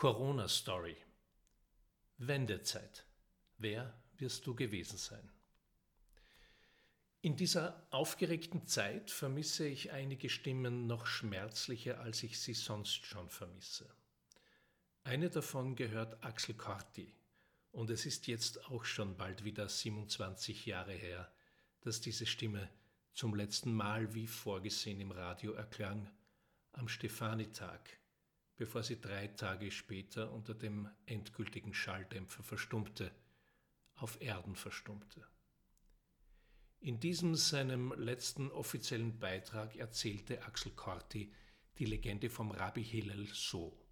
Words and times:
Corona 0.00 0.48
Story. 0.48 0.96
Wendezeit. 2.16 3.04
Wer 3.58 3.92
wirst 4.16 4.46
du 4.46 4.54
gewesen 4.54 4.96
sein? 4.96 5.30
In 7.20 7.36
dieser 7.36 7.86
aufgeregten 7.90 8.66
Zeit 8.66 9.10
vermisse 9.10 9.68
ich 9.68 9.92
einige 9.92 10.30
Stimmen 10.30 10.86
noch 10.86 11.04
schmerzlicher, 11.04 12.00
als 12.00 12.22
ich 12.22 12.40
sie 12.40 12.54
sonst 12.54 13.04
schon 13.04 13.28
vermisse. 13.28 13.94
Eine 15.04 15.28
davon 15.28 15.76
gehört 15.76 16.24
Axel 16.24 16.54
Corti, 16.54 17.14
und 17.70 17.90
es 17.90 18.06
ist 18.06 18.26
jetzt 18.26 18.70
auch 18.70 18.86
schon 18.86 19.18
bald 19.18 19.44
wieder 19.44 19.68
27 19.68 20.64
Jahre 20.64 20.94
her, 20.94 21.30
dass 21.82 22.00
diese 22.00 22.24
Stimme 22.24 22.70
zum 23.12 23.34
letzten 23.34 23.74
Mal 23.74 24.14
wie 24.14 24.28
vorgesehen 24.28 24.98
im 24.98 25.10
Radio 25.10 25.52
erklang, 25.52 26.10
am 26.72 26.88
Stefanitag 26.88 27.99
bevor 28.60 28.82
sie 28.82 29.00
drei 29.00 29.26
Tage 29.28 29.70
später 29.70 30.30
unter 30.32 30.52
dem 30.52 30.86
endgültigen 31.06 31.72
Schalldämpfer 31.72 32.42
verstummte, 32.42 33.10
auf 33.94 34.20
Erden 34.20 34.54
verstummte. 34.54 35.26
In 36.80 37.00
diesem 37.00 37.36
seinem 37.36 37.94
letzten 37.96 38.50
offiziellen 38.50 39.18
Beitrag 39.18 39.76
erzählte 39.76 40.42
Axel 40.42 40.72
Corti 40.72 41.32
die 41.78 41.86
Legende 41.86 42.28
vom 42.28 42.50
Rabbi 42.50 42.84
Hillel 42.84 43.28
so. 43.32 43.82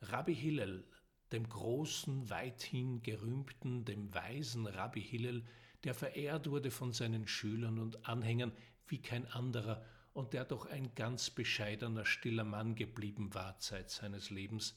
Rabbi 0.00 0.36
Hillel, 0.36 0.88
dem 1.32 1.48
großen, 1.48 2.30
weithin 2.30 3.02
gerühmten, 3.02 3.84
dem 3.84 4.14
weisen 4.14 4.64
Rabbi 4.64 5.02
Hillel, 5.02 5.44
der 5.82 5.94
verehrt 5.94 6.48
wurde 6.48 6.70
von 6.70 6.92
seinen 6.92 7.26
Schülern 7.26 7.80
und 7.80 8.06
Anhängern 8.06 8.52
wie 8.86 9.02
kein 9.02 9.26
anderer 9.26 9.84
und 10.18 10.32
der 10.32 10.44
doch 10.44 10.66
ein 10.66 10.96
ganz 10.96 11.30
bescheidener, 11.30 12.04
stiller 12.04 12.42
Mann 12.42 12.74
geblieben 12.74 13.34
war 13.34 13.60
Zeit 13.60 13.88
seines 13.88 14.30
Lebens, 14.30 14.76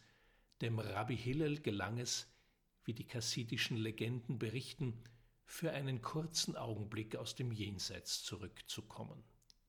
dem 0.62 0.78
Rabbi 0.78 1.18
Hillel 1.18 1.60
gelang 1.60 1.98
es, 1.98 2.32
wie 2.86 2.94
die 2.94 3.08
chassidischen 3.08 3.76
Legenden 3.76 4.38
berichten, 4.38 5.04
für 5.44 5.72
einen 5.72 6.04
kurzen 6.04 6.56
Augenblick 6.56 7.16
aus 7.16 7.34
dem 7.34 7.52
Jenseits 7.52 8.24
zurückzukommen. 8.24 9.24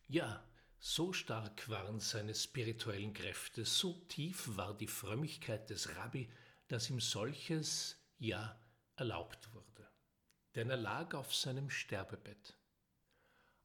Ja, 0.09 0.47
so 0.79 1.15
stark 1.15 1.67
waren 1.71 2.01
seine 2.01 2.35
spirituellen 2.35 3.15
Kräfte, 3.15 3.65
so 3.65 3.95
tief 4.09 4.55
war 4.59 4.77
die 4.77 4.87
Frömmigkeit 4.87 5.71
des 5.71 5.97
Rabbi, 5.97 6.29
dass 6.69 6.91
ihm 6.91 7.01
solches 7.01 7.97
ja 8.19 8.61
erlaubt 8.97 9.55
wurde. 9.55 9.89
Denn 10.55 10.69
er 10.69 10.77
lag 10.77 11.15
auf 11.15 11.35
seinem 11.35 11.71
Sterbebett. 11.71 12.59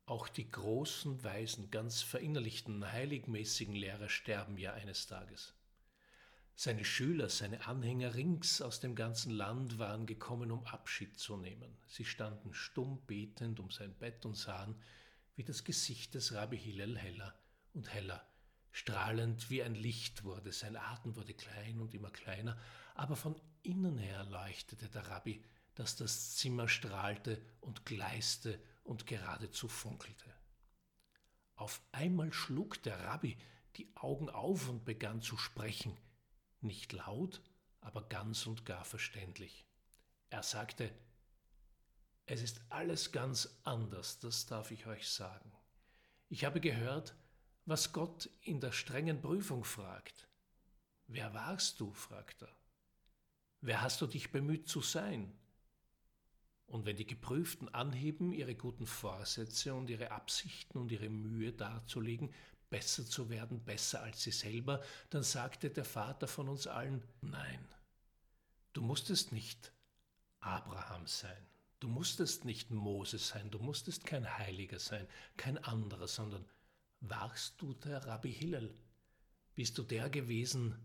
Auch 0.07 0.29
die 0.29 0.49
großen, 0.49 1.21
weisen, 1.25 1.69
ganz 1.69 2.01
verinnerlichten, 2.01 2.89
heiligmäßigen 2.89 3.75
Lehrer 3.75 4.07
sterben 4.07 4.57
ja 4.57 4.71
eines 4.71 5.05
Tages. 5.05 5.53
Seine 6.55 6.85
Schüler, 6.85 7.27
seine 7.27 7.67
Anhänger 7.67 8.15
rings 8.15 8.61
aus 8.61 8.79
dem 8.79 8.95
ganzen 8.95 9.31
Land 9.31 9.79
waren 9.79 10.05
gekommen, 10.05 10.49
um 10.49 10.65
Abschied 10.65 11.19
zu 11.19 11.35
nehmen. 11.35 11.77
Sie 11.87 12.05
standen 12.05 12.53
stumm 12.53 13.05
betend 13.05 13.59
um 13.59 13.69
sein 13.69 13.93
Bett 13.95 14.25
und 14.25 14.37
sahen, 14.37 14.81
wie 15.35 15.43
das 15.43 15.65
Gesicht 15.65 16.15
des 16.15 16.33
Rabbi 16.33 16.57
Hillel 16.57 16.97
heller 16.97 17.37
und 17.73 17.93
heller, 17.93 18.25
strahlend 18.71 19.49
wie 19.49 19.61
ein 19.61 19.75
Licht 19.75 20.23
wurde. 20.23 20.53
Sein 20.53 20.77
Atem 20.77 21.17
wurde 21.17 21.33
klein 21.33 21.81
und 21.81 21.93
immer 21.93 22.11
kleiner, 22.11 22.57
aber 22.95 23.17
von 23.17 23.35
innen 23.61 23.97
her 23.97 24.23
leuchtete 24.23 24.87
der 24.87 25.05
Rabbi, 25.09 25.43
dass 25.75 25.97
das 25.97 26.37
Zimmer 26.37 26.69
strahlte 26.69 27.41
und 27.59 27.85
gleiste 27.85 28.57
und 28.87 29.05
geradezu 29.05 29.67
funkelte. 29.67 30.33
Auf 31.55 31.81
einmal 31.91 32.33
schlug 32.33 32.81
der 32.83 32.99
Rabbi 32.99 33.37
die 33.75 33.95
Augen 33.95 34.29
auf 34.29 34.69
und 34.69 34.85
begann 34.85 35.21
zu 35.21 35.37
sprechen, 35.37 35.95
nicht 36.61 36.93
laut, 36.93 37.41
aber 37.81 38.07
ganz 38.09 38.47
und 38.47 38.65
gar 38.65 38.83
verständlich. 38.85 39.65
Er 40.29 40.43
sagte, 40.43 40.91
es 42.25 42.41
ist 42.41 42.61
alles 42.69 43.11
ganz 43.11 43.59
anders, 43.63 44.19
das 44.19 44.45
darf 44.45 44.71
ich 44.71 44.87
euch 44.87 45.07
sagen. 45.07 45.51
Ich 46.29 46.43
habe 46.43 46.59
gehört, 46.59 47.15
was 47.65 47.93
Gott 47.93 48.29
in 48.41 48.59
der 48.59 48.71
strengen 48.71 49.21
Prüfung 49.21 49.63
fragt. 49.63 50.27
Wer 51.07 51.33
warst 51.33 51.79
du? 51.79 51.93
fragt 51.93 52.41
er. 52.41 52.55
Wer 53.61 53.81
hast 53.81 54.01
du 54.01 54.07
dich 54.07 54.31
bemüht 54.31 54.67
zu 54.67 54.81
sein? 54.81 55.37
Und 56.67 56.85
wenn 56.85 56.97
die 56.97 57.07
Geprüften 57.07 57.69
anheben, 57.73 58.33
ihre 58.33 58.53
guten 58.53 58.85
Vorsätze 58.85 59.73
und 59.73 59.89
ihre 59.89 60.11
Absichten 60.11 60.77
und 60.77 60.91
ihre 60.91 61.09
Mühe 61.09 61.53
darzulegen, 61.53 62.33
besser 62.69 63.05
zu 63.05 63.29
werden, 63.29 63.63
besser 63.63 64.03
als 64.03 64.23
sie 64.23 64.31
selber, 64.31 64.83
dann 65.09 65.23
sagte 65.23 65.69
der 65.69 65.85
Vater 65.85 66.27
von 66.27 66.49
uns 66.49 66.67
allen, 66.67 67.01
nein, 67.21 67.65
du 68.73 68.81
musstest 68.81 69.31
nicht 69.31 69.71
Abraham 70.41 71.07
sein, 71.07 71.47
du 71.79 71.87
musstest 71.87 72.43
nicht 72.43 72.69
Moses 72.69 73.29
sein, 73.29 73.49
du 73.49 73.59
musstest 73.59 74.05
kein 74.05 74.37
Heiliger 74.37 74.79
sein, 74.79 75.07
kein 75.37 75.57
anderer, 75.63 76.07
sondern 76.07 76.45
warst 76.99 77.61
du 77.61 77.73
der 77.75 78.05
Rabbi 78.05 78.33
Hillel? 78.33 78.75
Bist 79.55 79.77
du 79.77 79.83
der 79.83 80.09
gewesen, 80.09 80.75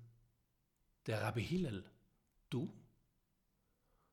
der 1.06 1.22
Rabbi 1.22 1.44
Hillel? 1.44 1.84
Du? 2.50 2.72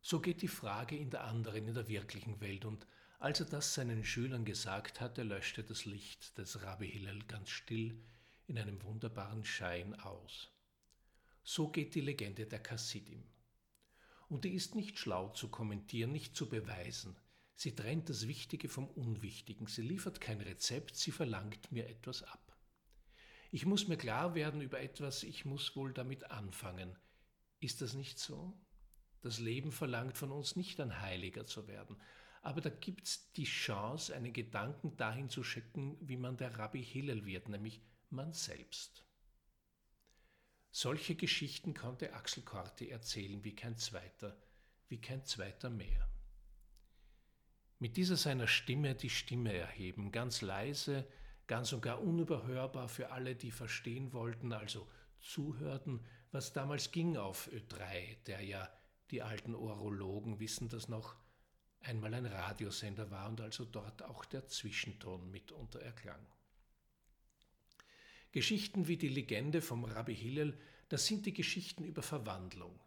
So 0.02 0.20
geht 0.20 0.42
die 0.42 0.48
Frage 0.48 0.98
in 0.98 1.10
der 1.10 1.26
anderen, 1.26 1.68
in 1.68 1.74
der 1.74 1.88
wirklichen 1.88 2.40
Welt, 2.42 2.66
und 2.66 2.88
als 3.20 3.42
er 3.42 3.48
das 3.48 3.74
seinen 3.74 4.06
Schülern 4.06 4.46
gesagt 4.46 5.02
hatte, 5.02 5.24
löschte 5.24 5.64
das 5.64 5.86
Licht 5.86 6.38
des 6.38 6.64
Rabbi 6.64 6.90
Hillel 6.90 7.24
ganz 7.26 7.50
still 7.50 8.02
in 8.48 8.58
einem 8.58 8.82
wunderbaren 8.84 9.44
Schein 9.44 10.00
aus. 10.00 10.52
So 11.44 11.70
geht 11.70 11.96
die 11.96 12.02
Legende 12.02 12.46
der 12.46 12.64
Chassidim. 12.66 13.24
Und 14.30 14.46
die 14.46 14.54
ist 14.54 14.76
nicht 14.76 14.98
schlau 14.98 15.30
zu 15.30 15.50
kommentieren, 15.50 16.12
nicht 16.12 16.36
zu 16.36 16.48
beweisen. 16.48 17.18
Sie 17.56 17.76
trennt 17.76 18.10
das 18.10 18.28
Wichtige 18.28 18.70
vom 18.70 18.88
Unwichtigen. 18.88 19.68
Sie 19.68 19.82
liefert 19.82 20.22
kein 20.22 20.40
Rezept, 20.40 20.96
sie 20.96 21.12
verlangt 21.12 21.72
mir 21.72 21.90
etwas 21.90 22.24
ab. 22.24 22.58
Ich 23.52 23.66
muss 23.66 23.88
mir 23.88 23.98
klar 23.98 24.36
werden 24.36 24.62
über 24.62 24.80
etwas, 24.80 25.24
ich 25.24 25.44
muss 25.44 25.76
wohl 25.76 25.92
damit 25.92 26.32
anfangen. 26.32 26.98
Ist 27.60 27.82
das 27.82 27.96
nicht 27.96 28.20
so? 28.20 28.58
Das 29.22 29.40
Leben 29.40 29.72
verlangt 29.72 30.18
von 30.18 30.32
uns 30.32 30.56
nicht 30.56 30.80
ein 30.80 31.02
Heiliger 31.02 31.46
zu 31.46 31.68
werden, 31.68 31.98
aber 32.42 32.62
da 32.62 32.70
gibt 32.70 33.08
es 33.08 33.32
die 33.34 33.44
Chance, 33.44 34.16
einen 34.16 34.32
Gedanken 34.32 34.96
dahin 34.96 35.30
zu 35.30 35.44
schicken, 35.44 35.98
wie 36.02 36.18
man 36.18 36.38
der 36.38 36.58
Rabbi 36.58 36.84
Hillel 36.84 37.26
wird, 37.26 37.50
nämlich 37.50 37.82
man 38.10 38.32
selbst. 38.34 39.04
Solche 40.72 41.16
Geschichten 41.16 41.74
konnte 41.74 42.14
Axel 42.14 42.44
Korte 42.44 42.90
erzählen 42.90 43.44
wie 43.44 43.56
kein 43.56 43.78
zweiter, 43.78 44.38
wie 44.88 45.02
kein 45.02 45.26
zweiter 45.26 45.70
mehr. 45.70 46.10
Mit 47.80 47.98
dieser 47.98 48.18
seiner 48.18 48.48
Stimme 48.48 48.96
die 48.96 49.10
Stimme 49.10 49.54
erheben, 49.54 50.12
ganz 50.12 50.42
leise, 50.42 51.08
ganz 51.48 51.74
und 51.74 51.82
gar 51.82 52.02
unüberhörbar 52.02 52.88
für 52.88 53.12
alle, 53.12 53.36
die 53.36 53.52
verstehen 53.52 54.14
wollten, 54.14 54.54
also 54.54 54.88
zuhörten, 55.20 56.06
was 56.32 56.54
damals 56.54 56.92
ging 56.92 57.18
auf 57.18 57.50
Ö3, 57.52 58.24
der 58.26 58.42
ja 58.42 58.70
die 59.12 59.22
alten 59.22 59.56
Orologen 59.56 60.40
wissen 60.40 60.70
das 60.70 60.88
noch, 60.88 61.16
einmal 61.82 62.14
ein 62.14 62.26
Radiosender 62.26 63.10
war 63.12 63.30
und 63.30 63.42
also 63.42 63.66
dort 63.66 64.04
auch 64.04 64.26
der 64.26 64.48
Zwischenton 64.48 65.32
mitunter 65.32 65.82
erklang. 65.82 66.26
Geschichten 68.32 68.88
wie 68.88 68.98
die 68.98 69.10
Legende 69.10 69.62
vom 69.62 69.86
Rabbi 69.86 70.16
Hillel, 70.16 70.58
das 70.90 71.08
sind 71.08 71.26
die 71.26 71.34
Geschichten 71.34 71.84
über 71.84 72.04
Verwandlung. 72.04 72.80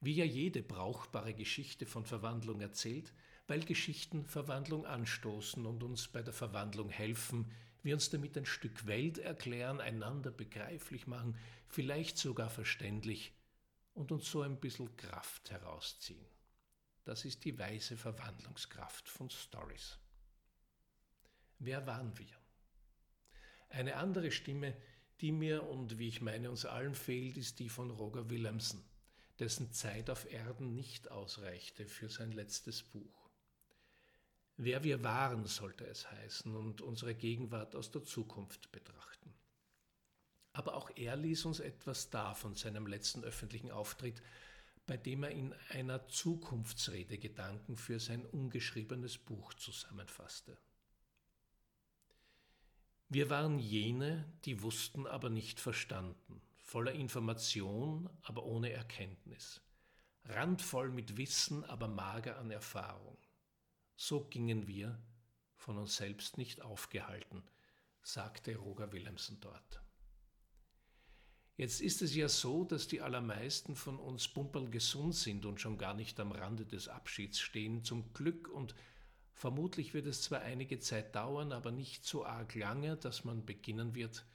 Wie 0.00 0.12
ja 0.12 0.24
jede 0.24 0.62
brauchbare 0.62 1.32
Geschichte 1.32 1.86
von 1.86 2.04
Verwandlung 2.04 2.60
erzählt, 2.60 3.14
weil 3.46 3.64
Geschichten 3.64 4.26
Verwandlung 4.26 4.84
anstoßen 4.84 5.64
und 5.64 5.82
uns 5.82 6.08
bei 6.08 6.22
der 6.22 6.34
Verwandlung 6.34 6.90
helfen, 6.90 7.50
wir 7.82 7.94
uns 7.94 8.10
damit 8.10 8.36
ein 8.36 8.46
Stück 8.46 8.86
Welt 8.86 9.18
erklären, 9.18 9.80
einander 9.80 10.30
begreiflich 10.30 11.06
machen, 11.06 11.36
vielleicht 11.68 12.18
sogar 12.18 12.50
verständlich 12.50 13.32
und 13.94 14.12
uns 14.12 14.30
so 14.30 14.42
ein 14.42 14.60
bisschen 14.60 14.96
Kraft 14.96 15.50
herausziehen. 15.50 16.26
Das 17.04 17.24
ist 17.24 17.44
die 17.44 17.58
weise 17.58 17.96
Verwandlungskraft 17.96 19.08
von 19.08 19.30
Stories. 19.30 19.98
Wer 21.58 21.86
waren 21.86 22.16
wir? 22.18 22.36
Eine 23.68 23.96
andere 23.96 24.30
Stimme, 24.30 24.76
die 25.20 25.32
mir 25.32 25.64
und 25.64 25.98
wie 25.98 26.08
ich 26.08 26.20
meine 26.20 26.50
uns 26.50 26.64
allen 26.64 26.94
fehlt, 26.94 27.36
ist 27.36 27.58
die 27.58 27.68
von 27.68 27.90
Roger 27.90 28.30
Willemsen, 28.30 28.84
dessen 29.38 29.72
Zeit 29.72 30.10
auf 30.10 30.30
Erden 30.30 30.74
nicht 30.74 31.10
ausreichte 31.10 31.86
für 31.86 32.08
sein 32.08 32.32
letztes 32.32 32.82
Buch. 32.82 33.30
Wer 34.56 34.84
wir 34.84 35.02
waren, 35.02 35.46
sollte 35.46 35.84
es 35.86 36.10
heißen, 36.10 36.54
und 36.54 36.80
unsere 36.80 37.14
Gegenwart 37.14 37.74
aus 37.74 37.90
der 37.90 38.04
Zukunft 38.04 38.70
betrachten. 38.70 39.13
Aber 40.54 40.74
auch 40.76 40.90
er 40.94 41.16
ließ 41.16 41.44
uns 41.46 41.58
etwas 41.58 42.10
da 42.10 42.32
von 42.32 42.54
seinem 42.54 42.86
letzten 42.86 43.24
öffentlichen 43.24 43.72
Auftritt, 43.72 44.22
bei 44.86 44.96
dem 44.96 45.24
er 45.24 45.30
in 45.30 45.52
einer 45.70 46.06
Zukunftsrede 46.06 47.18
Gedanken 47.18 47.76
für 47.76 47.98
sein 47.98 48.24
ungeschriebenes 48.24 49.18
Buch 49.18 49.52
zusammenfasste. 49.54 50.56
Wir 53.08 53.30
waren 53.30 53.58
jene, 53.58 54.32
die 54.44 54.62
wussten, 54.62 55.06
aber 55.08 55.28
nicht 55.28 55.58
verstanden, 55.58 56.40
voller 56.62 56.92
Information, 56.92 58.08
aber 58.22 58.44
ohne 58.44 58.70
Erkenntnis, 58.70 59.60
randvoll 60.24 60.90
mit 60.90 61.16
Wissen, 61.16 61.64
aber 61.64 61.88
mager 61.88 62.38
an 62.38 62.52
Erfahrung. 62.52 63.18
So 63.96 64.24
gingen 64.24 64.68
wir, 64.68 65.02
von 65.56 65.78
uns 65.78 65.96
selbst 65.96 66.38
nicht 66.38 66.62
aufgehalten, 66.62 67.42
sagte 68.02 68.56
Roger 68.56 68.92
Willemsen 68.92 69.40
dort. 69.40 69.83
Jetzt 71.56 71.80
ist 71.80 72.02
es 72.02 72.14
ja 72.14 72.28
so, 72.28 72.64
dass 72.64 72.88
die 72.88 73.00
allermeisten 73.00 73.76
von 73.76 73.98
uns 73.98 74.26
pumperl 74.26 74.68
gesund 74.70 75.14
sind 75.14 75.46
und 75.46 75.60
schon 75.60 75.78
gar 75.78 75.94
nicht 75.94 76.18
am 76.18 76.32
Rande 76.32 76.66
des 76.66 76.88
Abschieds 76.88 77.38
stehen, 77.38 77.84
zum 77.84 78.12
Glück 78.12 78.48
und 78.48 78.74
vermutlich 79.34 79.94
wird 79.94 80.06
es 80.06 80.22
zwar 80.22 80.40
einige 80.40 80.80
Zeit 80.80 81.14
dauern, 81.14 81.52
aber 81.52 81.70
nicht 81.70 82.04
so 82.04 82.24
arg 82.24 82.56
lange, 82.56 82.96
dass 82.96 83.24
man 83.24 83.44
beginnen 83.44 83.94
wird, 83.94 84.26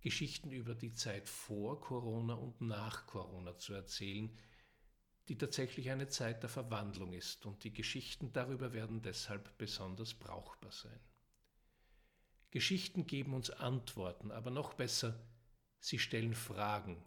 Geschichten 0.00 0.52
über 0.52 0.74
die 0.74 0.92
Zeit 0.92 1.28
vor 1.28 1.80
Corona 1.80 2.34
und 2.34 2.60
nach 2.60 3.06
Corona 3.06 3.56
zu 3.56 3.72
erzählen, 3.72 4.30
die 5.28 5.38
tatsächlich 5.38 5.90
eine 5.90 6.08
Zeit 6.08 6.42
der 6.42 6.50
Verwandlung 6.50 7.14
ist 7.14 7.46
und 7.46 7.64
die 7.64 7.72
Geschichten 7.72 8.32
darüber 8.32 8.74
werden 8.74 9.00
deshalb 9.00 9.56
besonders 9.56 10.12
brauchbar 10.12 10.72
sein. 10.72 11.00
Geschichten 12.50 13.06
geben 13.06 13.34
uns 13.34 13.50
Antworten, 13.50 14.30
aber 14.30 14.50
noch 14.50 14.74
besser, 14.74 15.18
sie 15.86 16.00
stellen 16.00 16.34
Fragen. 16.34 17.00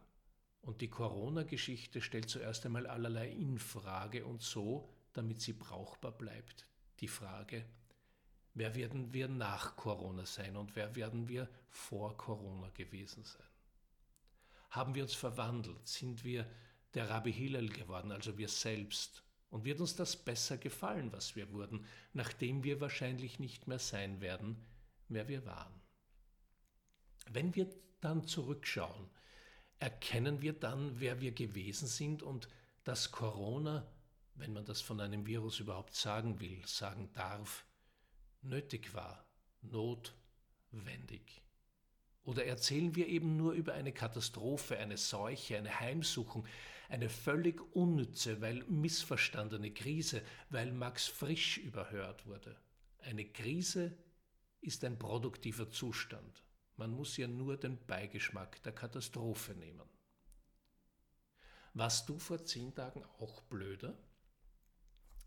Und 0.62 0.80
die 0.80 0.90
Corona-Geschichte 0.90 2.02
stellt 2.02 2.30
zuerst 2.30 2.66
einmal 2.66 2.88
allerlei 2.88 3.30
in 3.30 3.60
Frage 3.60 4.26
und 4.26 4.42
so, 4.42 4.90
damit 5.12 5.42
sie 5.42 5.54
brauchbar 5.54 6.14
bleibt, 6.14 6.66
die 7.02 7.10
Frage, 7.10 7.66
wer 8.54 8.76
werden 8.76 9.12
wir 9.14 9.28
nach 9.28 9.76
Corona 9.76 10.26
sein 10.26 10.56
und 10.56 10.78
wer 10.78 10.96
werden 10.96 11.28
wir 11.28 11.50
vor 11.70 12.16
Corona 12.16 12.70
gewesen 12.70 13.26
sein? 13.26 13.48
Haben 14.70 14.96
wir 14.96 15.04
uns 15.04 15.16
verwandelt? 15.16 15.86
Sind 15.86 16.24
wir 16.24 16.50
der 16.94 17.10
Rabbi 17.10 17.34
Hillel 17.34 17.70
geworden, 17.70 18.14
also 18.14 18.38
wir 18.38 18.48
selbst? 18.48 19.24
Und 19.50 19.66
wird 19.66 19.82
uns 19.82 19.96
das 19.96 20.16
besser 20.16 20.58
gefallen, 20.58 21.12
was 21.12 21.36
wir 21.36 21.52
wurden, 21.52 21.86
nachdem 22.14 22.64
wir 22.64 22.80
wahrscheinlich 22.80 23.40
nicht 23.40 23.68
mehr 23.68 23.80
sein 23.80 24.22
werden, 24.22 24.56
wer 25.10 25.28
wir 25.28 25.46
waren? 25.46 25.82
Wenn 27.30 27.56
wir 27.56 27.68
dann 28.02 28.26
zurückschauen, 28.26 29.10
erkennen 29.80 30.42
wir 30.42 30.54
dann, 30.54 31.00
wer 31.00 31.22
wir 31.22 31.32
gewesen 31.32 31.88
sind 31.88 32.24
und 32.24 32.48
dass 32.84 33.12
Corona, 33.12 33.86
wenn 34.36 34.54
man 34.54 34.66
das 34.66 34.82
von 34.82 35.00
einem 35.00 35.26
Virus 35.26 35.60
überhaupt 35.60 35.96
sagen 35.96 36.40
will, 36.40 36.66
sagen 36.66 37.12
darf, 37.14 37.66
nötig 38.42 38.94
war, 38.94 39.26
notwendig. 39.62 41.42
Oder 42.24 42.46
erzählen 42.46 42.96
wir 42.96 43.08
eben 43.08 43.38
nur 43.38 43.54
über 43.54 43.74
eine 43.74 43.92
Katastrophe, 43.92 44.78
eine 44.78 44.98
Seuche, 44.98 45.58
eine 45.58 45.80
Heimsuchung, 45.80 46.46
eine 46.88 47.10
völlig 47.10 47.62
unnütze, 47.76 48.42
weil 48.42 48.64
missverstandene 48.66 49.72
Krise, 49.72 50.24
weil 50.50 50.72
Max 50.72 51.08
Frisch 51.08 51.58
überhört 51.58 52.26
wurde. 52.26 52.56
Eine 53.00 53.26
Krise 53.26 53.98
ist 54.62 54.84
ein 54.84 55.00
produktiver 55.00 55.70
Zustand. 55.70 56.44
Man 56.80 56.92
muss 56.92 57.18
ja 57.18 57.28
nur 57.28 57.58
den 57.58 57.78
Beigeschmack 57.88 58.64
der 58.64 58.72
Katastrophe 58.72 59.54
nehmen. 59.54 59.90
Warst 61.74 62.08
du 62.08 62.18
vor 62.18 62.46
zehn 62.46 62.74
Tagen 62.74 63.04
auch 63.20 63.42
blöder? 63.42 63.98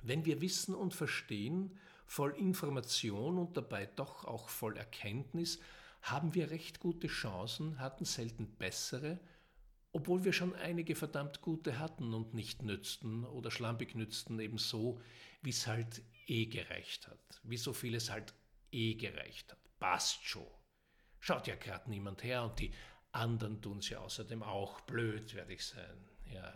Wenn 0.02 0.24
wir 0.24 0.40
wissen 0.40 0.74
und 0.74 0.94
verstehen, 0.94 1.78
voll 2.06 2.30
Information 2.38 3.36
und 3.36 3.54
dabei 3.58 3.84
doch 3.84 4.24
auch 4.24 4.48
voll 4.48 4.78
Erkenntnis, 4.78 5.60
haben 6.00 6.34
wir 6.34 6.50
recht 6.50 6.80
gute 6.80 7.08
Chancen, 7.08 7.78
hatten 7.78 8.06
selten 8.06 8.56
bessere, 8.56 9.20
obwohl 9.92 10.24
wir 10.24 10.32
schon 10.32 10.54
einige 10.54 10.94
verdammt 10.94 11.42
gute 11.42 11.78
hatten 11.78 12.14
und 12.14 12.32
nicht 12.32 12.62
nützten 12.62 13.26
oder 13.26 13.50
schlampig 13.50 13.94
nützten, 13.94 14.40
eben 14.40 14.56
so, 14.56 15.02
wie 15.42 15.50
es 15.50 15.66
halt 15.66 16.00
eh 16.26 16.46
gereicht 16.46 17.08
hat, 17.08 17.42
wie 17.42 17.58
so 17.58 17.74
vieles 17.74 18.08
halt 18.10 18.32
eh 18.70 18.94
gereicht 18.94 19.52
hat. 19.52 19.58
Passt 19.78 20.24
schon. 20.24 20.46
Schaut 21.24 21.46
ja 21.46 21.54
gerade 21.54 21.88
niemand 21.88 22.24
her 22.24 22.42
und 22.42 22.58
die 22.58 22.74
anderen 23.12 23.62
tun's 23.62 23.88
ja 23.88 24.00
außerdem 24.00 24.42
auch. 24.42 24.80
Blöd 24.80 25.32
werde 25.34 25.52
ich 25.52 25.64
sein, 25.64 26.08
ja. 26.24 26.52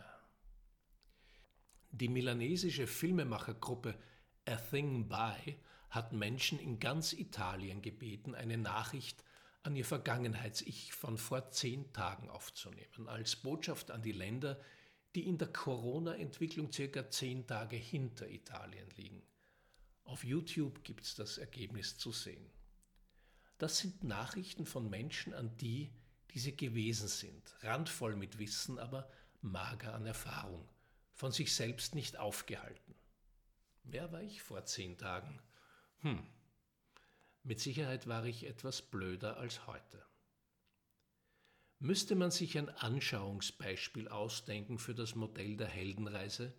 Die 1.93 2.09
milanesische 2.09 2.89
Filmemachergruppe 2.89 3.97
A 4.45 4.57
Thing 4.57 5.09
By 5.09 5.57
hat 5.91 6.13
Menschen 6.13 6.59
in 6.59 6.81
ganz 6.81 7.13
Italien 7.13 7.81
gebeten, 7.81 8.35
eine 8.35 8.59
Nachricht 8.59 9.23
an 9.63 9.77
ihr 9.77 9.85
Vergangenheits-Ich 9.85 10.95
von 10.95 11.17
vor 11.17 11.53
zehn 11.53 11.93
Tagen 11.93 12.29
aufzunehmen, 12.29 13.09
als 13.09 13.37
Botschaft 13.37 13.93
an 13.93 14.03
die 14.03 14.11
Länder, 14.11 14.61
die 15.15 15.29
in 15.29 15.39
der 15.39 15.53
Corona-Entwicklung 15.53 16.73
circa 16.73 17.09
zehn 17.09 17.47
Tage 17.47 17.77
hinter 17.77 18.29
Italien 18.29 18.91
liegen. 18.97 19.23
Auf 20.03 20.25
YouTube 20.25 20.83
gibt's 20.83 21.15
das 21.15 21.39
Ergebnis 21.39 21.97
zu 21.99 22.11
sehen. 22.11 22.51
Das 23.59 23.79
sind 23.79 24.05
Nachrichten 24.05 24.67
von 24.67 24.91
Menschen 24.91 25.35
an 25.35 25.57
die, 25.57 25.93
sie 26.39 26.57
gewesen 26.57 27.09
sind, 27.09 27.57
randvoll 27.63 28.17
mit 28.17 28.39
Wissen, 28.39 28.79
aber 28.79 29.11
mager 29.41 29.95
an 29.95 30.07
Erfahrung, 30.07 30.69
von 31.15 31.33
sich 31.33 31.55
selbst 31.55 31.95
nicht 31.95 32.19
aufgehalten. 32.19 32.95
Wer 33.85 34.13
war 34.13 34.23
ich 34.23 34.43
vor 34.43 34.65
zehn 34.65 34.99
Tagen? 34.99 35.41
Hm, 36.01 36.27
mit 37.43 37.61
Sicherheit 37.61 38.07
war 38.07 38.25
ich 38.25 38.45
etwas 38.45 38.83
blöder 38.83 39.37
als 39.39 39.67
heute. 39.67 40.05
Müsste 41.79 42.17
man 42.17 42.31
sich 42.31 42.59
ein 42.59 42.69
Anschauungsbeispiel 42.69 44.09
ausdenken 44.09 44.79
für 44.79 44.95
das 44.95 45.15
Modell 45.15 45.57
der 45.57 45.69
Heldenreise? 45.69 46.55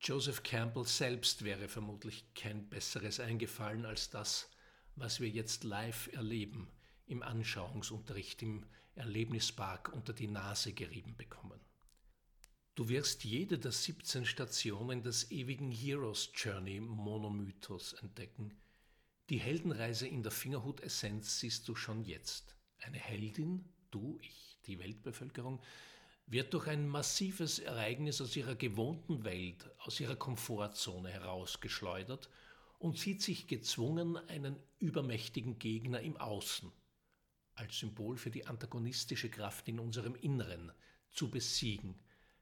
Joseph 0.00 0.42
Campbell 0.42 0.86
selbst 0.86 1.44
wäre 1.44 1.68
vermutlich 1.68 2.34
kein 2.34 2.68
besseres 2.68 3.20
eingefallen 3.20 3.86
als 3.86 4.10
das, 4.10 4.50
was 4.96 5.20
wir 5.20 5.28
jetzt 5.28 5.64
live 5.64 6.12
erleben, 6.12 6.68
im 7.06 7.22
Anschauungsunterricht, 7.22 8.42
im 8.42 8.66
Erlebnispark 8.94 9.92
unter 9.92 10.12
die 10.12 10.28
Nase 10.28 10.72
gerieben 10.72 11.16
bekommen. 11.16 11.60
Du 12.74 12.88
wirst 12.88 13.24
jede 13.24 13.58
der 13.58 13.72
17 13.72 14.24
Stationen 14.24 15.02
des 15.02 15.30
ewigen 15.30 15.70
Heroes 15.70 16.30
Journey 16.34 16.80
Monomythos 16.80 17.92
entdecken. 17.94 18.56
Die 19.28 19.38
Heldenreise 19.38 20.06
in 20.06 20.22
der 20.22 20.32
Fingerhut-Essenz 20.32 21.38
siehst 21.38 21.68
du 21.68 21.74
schon 21.74 22.04
jetzt. 22.04 22.56
Eine 22.78 22.98
Heldin, 22.98 23.64
du, 23.90 24.18
ich, 24.22 24.58
die 24.66 24.78
Weltbevölkerung, 24.78 25.60
wird 26.26 26.54
durch 26.54 26.66
ein 26.66 26.88
massives 26.88 27.58
Ereignis 27.58 28.20
aus 28.20 28.36
ihrer 28.36 28.54
gewohnten 28.54 29.24
Welt, 29.24 29.70
aus 29.78 30.00
ihrer 30.00 30.16
Komfortzone 30.16 31.10
herausgeschleudert 31.10 32.30
und 32.82 32.98
sieht 32.98 33.22
sich 33.22 33.46
gezwungen, 33.46 34.16
einen 34.16 34.56
übermächtigen 34.80 35.60
Gegner 35.60 36.00
im 36.00 36.16
Außen, 36.16 36.72
als 37.54 37.78
Symbol 37.78 38.16
für 38.16 38.30
die 38.32 38.46
antagonistische 38.46 39.30
Kraft 39.30 39.68
in 39.68 39.78
unserem 39.78 40.16
Inneren, 40.16 40.72
zu 41.12 41.30
besiegen, 41.30 41.94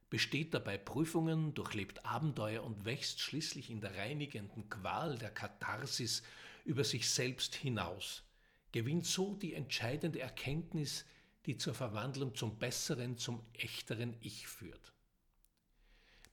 besteht 0.09 0.55
dabei 0.55 0.79
Prüfungen, 0.79 1.53
durchlebt 1.53 2.07
Abenteuer 2.07 2.65
und 2.65 2.87
wächst 2.87 3.21
schließlich 3.21 3.69
in 3.69 3.83
der 3.83 3.97
reinigenden 3.97 4.71
Qual 4.71 5.19
der 5.19 5.31
Katharsis 5.31 6.23
über 6.65 6.85
sich 6.85 7.11
selbst 7.11 7.55
hinaus, 7.55 8.23
gewinnt 8.73 9.05
so 9.05 9.35
die 9.35 9.53
entscheidende 9.53 10.21
Erkenntnis, 10.21 11.05
die 11.45 11.59
zur 11.59 11.75
Verwandlung 11.75 12.35
zum 12.35 12.59
besseren, 12.59 13.19
zum 13.19 13.45
echteren 13.53 14.17
Ich 14.23 14.47
führt. 14.47 14.95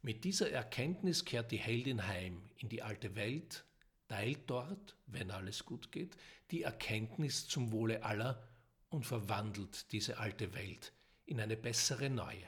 Mit 0.01 0.23
dieser 0.23 0.49
Erkenntnis 0.49 1.25
kehrt 1.25 1.51
die 1.51 1.57
Heldin 1.57 2.07
heim 2.07 2.41
in 2.57 2.69
die 2.69 2.81
alte 2.81 3.15
Welt, 3.15 3.65
teilt 4.07 4.49
dort, 4.49 4.95
wenn 5.05 5.31
alles 5.31 5.65
gut 5.65 5.91
geht, 5.91 6.17
die 6.51 6.63
Erkenntnis 6.63 7.47
zum 7.47 7.71
Wohle 7.71 8.03
aller 8.03 8.47
und 8.89 9.05
verwandelt 9.05 9.91
diese 9.91 10.17
alte 10.17 10.53
Welt 10.53 10.93
in 11.25 11.39
eine 11.39 11.57
bessere 11.57 12.09
neue. 12.09 12.47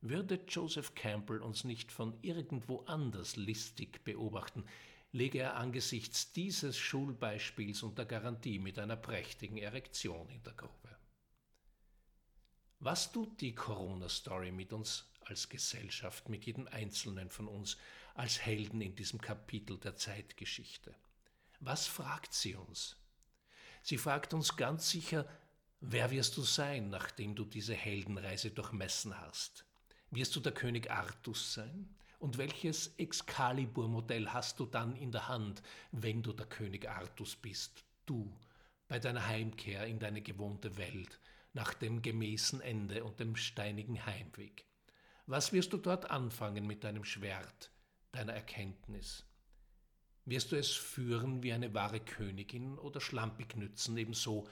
Würde 0.00 0.40
Joseph 0.48 0.94
Campbell 0.94 1.40
uns 1.40 1.64
nicht 1.64 1.92
von 1.92 2.18
irgendwo 2.22 2.80
anders 2.86 3.36
listig 3.36 4.02
beobachten, 4.02 4.64
lege 5.12 5.40
er 5.40 5.56
angesichts 5.56 6.32
dieses 6.32 6.78
Schulbeispiels 6.78 7.82
unter 7.82 8.04
Garantie 8.04 8.58
mit 8.58 8.78
einer 8.78 8.96
prächtigen 8.96 9.58
Erektion 9.58 10.28
in 10.30 10.42
der 10.42 10.54
Grube. 10.54 10.96
Was 12.78 13.12
tut 13.12 13.40
die 13.40 13.54
Corona-Story 13.54 14.52
mit 14.52 14.72
uns 14.72 15.04
als 15.26 15.48
Gesellschaft, 15.48 16.28
mit 16.28 16.46
jedem 16.46 16.66
Einzelnen 16.68 17.28
von 17.28 17.46
uns, 17.46 17.76
als 18.14 18.40
Helden 18.40 18.80
in 18.80 18.94
diesem 18.94 19.20
Kapitel 19.20 19.78
der 19.78 19.96
Zeitgeschichte. 19.96 20.94
Was 21.60 21.86
fragt 21.86 22.32
sie 22.32 22.54
uns? 22.54 22.96
Sie 23.82 23.98
fragt 23.98 24.34
uns 24.34 24.56
ganz 24.56 24.90
sicher, 24.90 25.26
wer 25.80 26.10
wirst 26.10 26.36
du 26.36 26.42
sein, 26.42 26.90
nachdem 26.90 27.34
du 27.34 27.44
diese 27.44 27.74
Heldenreise 27.74 28.50
durchmessen 28.50 29.18
hast? 29.20 29.64
Wirst 30.10 30.34
du 30.36 30.40
der 30.40 30.52
König 30.52 30.90
Artus 30.90 31.54
sein? 31.54 31.94
Und 32.18 32.36
welches 32.36 32.88
Excalibur-Modell 32.98 34.28
hast 34.28 34.60
du 34.60 34.66
dann 34.66 34.94
in 34.96 35.12
der 35.12 35.28
Hand, 35.28 35.62
wenn 35.92 36.22
du 36.22 36.32
der 36.32 36.46
König 36.46 36.88
Artus 36.88 37.34
bist, 37.36 37.84
du, 38.04 38.30
bei 38.88 38.98
deiner 38.98 39.26
Heimkehr 39.26 39.86
in 39.86 39.98
deine 39.98 40.20
gewohnte 40.20 40.76
Welt, 40.76 41.18
nach 41.54 41.72
dem 41.72 42.02
gemäßen 42.02 42.60
Ende 42.60 43.04
und 43.04 43.20
dem 43.20 43.36
steinigen 43.36 44.04
Heimweg? 44.04 44.66
Was 45.26 45.52
wirst 45.52 45.72
du 45.72 45.78
dort 45.78 46.10
anfangen 46.10 46.66
mit 46.66 46.84
deinem 46.84 47.04
Schwert, 47.04 47.70
deiner 48.12 48.32
Erkenntnis? 48.32 49.24
Wirst 50.24 50.52
du 50.52 50.56
es 50.56 50.70
führen 50.70 51.42
wie 51.42 51.52
eine 51.52 51.74
wahre 51.74 52.00
Königin 52.00 52.78
oder 52.78 53.00
schlampig 53.00 53.56
nützen, 53.56 53.96
ebenso 53.96 54.48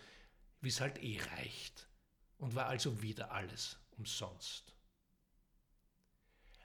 wie 0.61 0.69
es 0.69 0.81
halt 0.81 1.03
eh 1.03 1.21
reicht? 1.37 1.89
Und 2.39 2.55
war 2.55 2.67
also 2.67 3.03
wieder 3.03 3.33
alles 3.33 3.79
umsonst. 3.97 4.75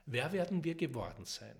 Wer 0.05 0.31
werden 0.31 0.63
wir 0.63 0.75
geworden 0.75 1.25
sein? 1.25 1.55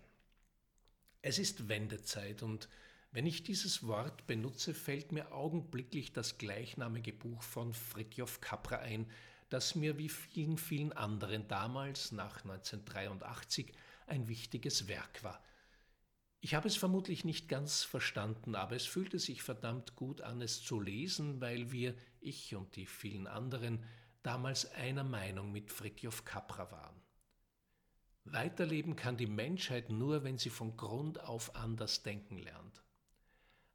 Es 1.22 1.40
ist 1.40 1.70
Wendezeit 1.70 2.44
und 2.44 2.68
wenn 3.12 3.26
ich 3.28 3.44
dieses 3.44 3.86
Wort 3.88 4.26
benutze, 4.26 4.74
fällt 4.74 5.12
mir 5.12 5.32
augenblicklich 5.32 6.14
das 6.14 6.40
gleichnamige 6.40 7.14
Buch 7.14 7.44
von 7.44 7.72
Fritjof 7.74 8.42
Capra 8.42 8.80
ein, 8.80 9.10
das 9.50 9.76
mir 9.76 10.00
wie 10.00 10.10
vielen, 10.10 10.58
vielen 10.58 10.92
anderen 10.94 11.48
damals 11.48 12.12
nach 12.12 12.44
1983 12.44 13.72
ein 14.08 14.28
wichtiges 14.28 14.88
Werk 14.88 15.24
war. 15.24 15.44
Ich 16.42 16.56
habe 16.56 16.68
es 16.68 16.76
vermutlich 16.76 17.24
nicht 17.24 17.48
ganz 17.48 17.84
verstanden, 17.84 18.56
aber 18.56 18.76
es 18.76 18.86
fühlte 18.86 19.18
sich 19.18 19.42
verdammt 19.42 19.96
gut 19.96 20.22
an, 20.22 20.42
es 20.42 20.62
zu 20.62 20.80
lesen, 20.80 21.40
weil 21.40 21.72
wir, 21.72 21.96
ich 22.20 22.54
und 22.54 22.76
die 22.76 22.86
vielen 22.86 23.28
anderen, 23.28 23.84
damals 24.24 24.70
einer 24.74 25.06
Meinung 25.06 25.52
mit 25.52 25.72
Fritjof 25.72 26.26
Capra 26.26 26.70
waren. 26.72 27.02
Weiterleben 28.26 28.96
kann 28.96 29.18
die 29.18 29.28
Menschheit 29.28 29.90
nur, 29.90 30.24
wenn 30.24 30.38
sie 30.38 30.50
von 30.50 30.78
Grund 30.78 31.22
auf 31.22 31.56
anders 31.56 32.04
denken 32.04 32.38
lernt. 32.38 32.84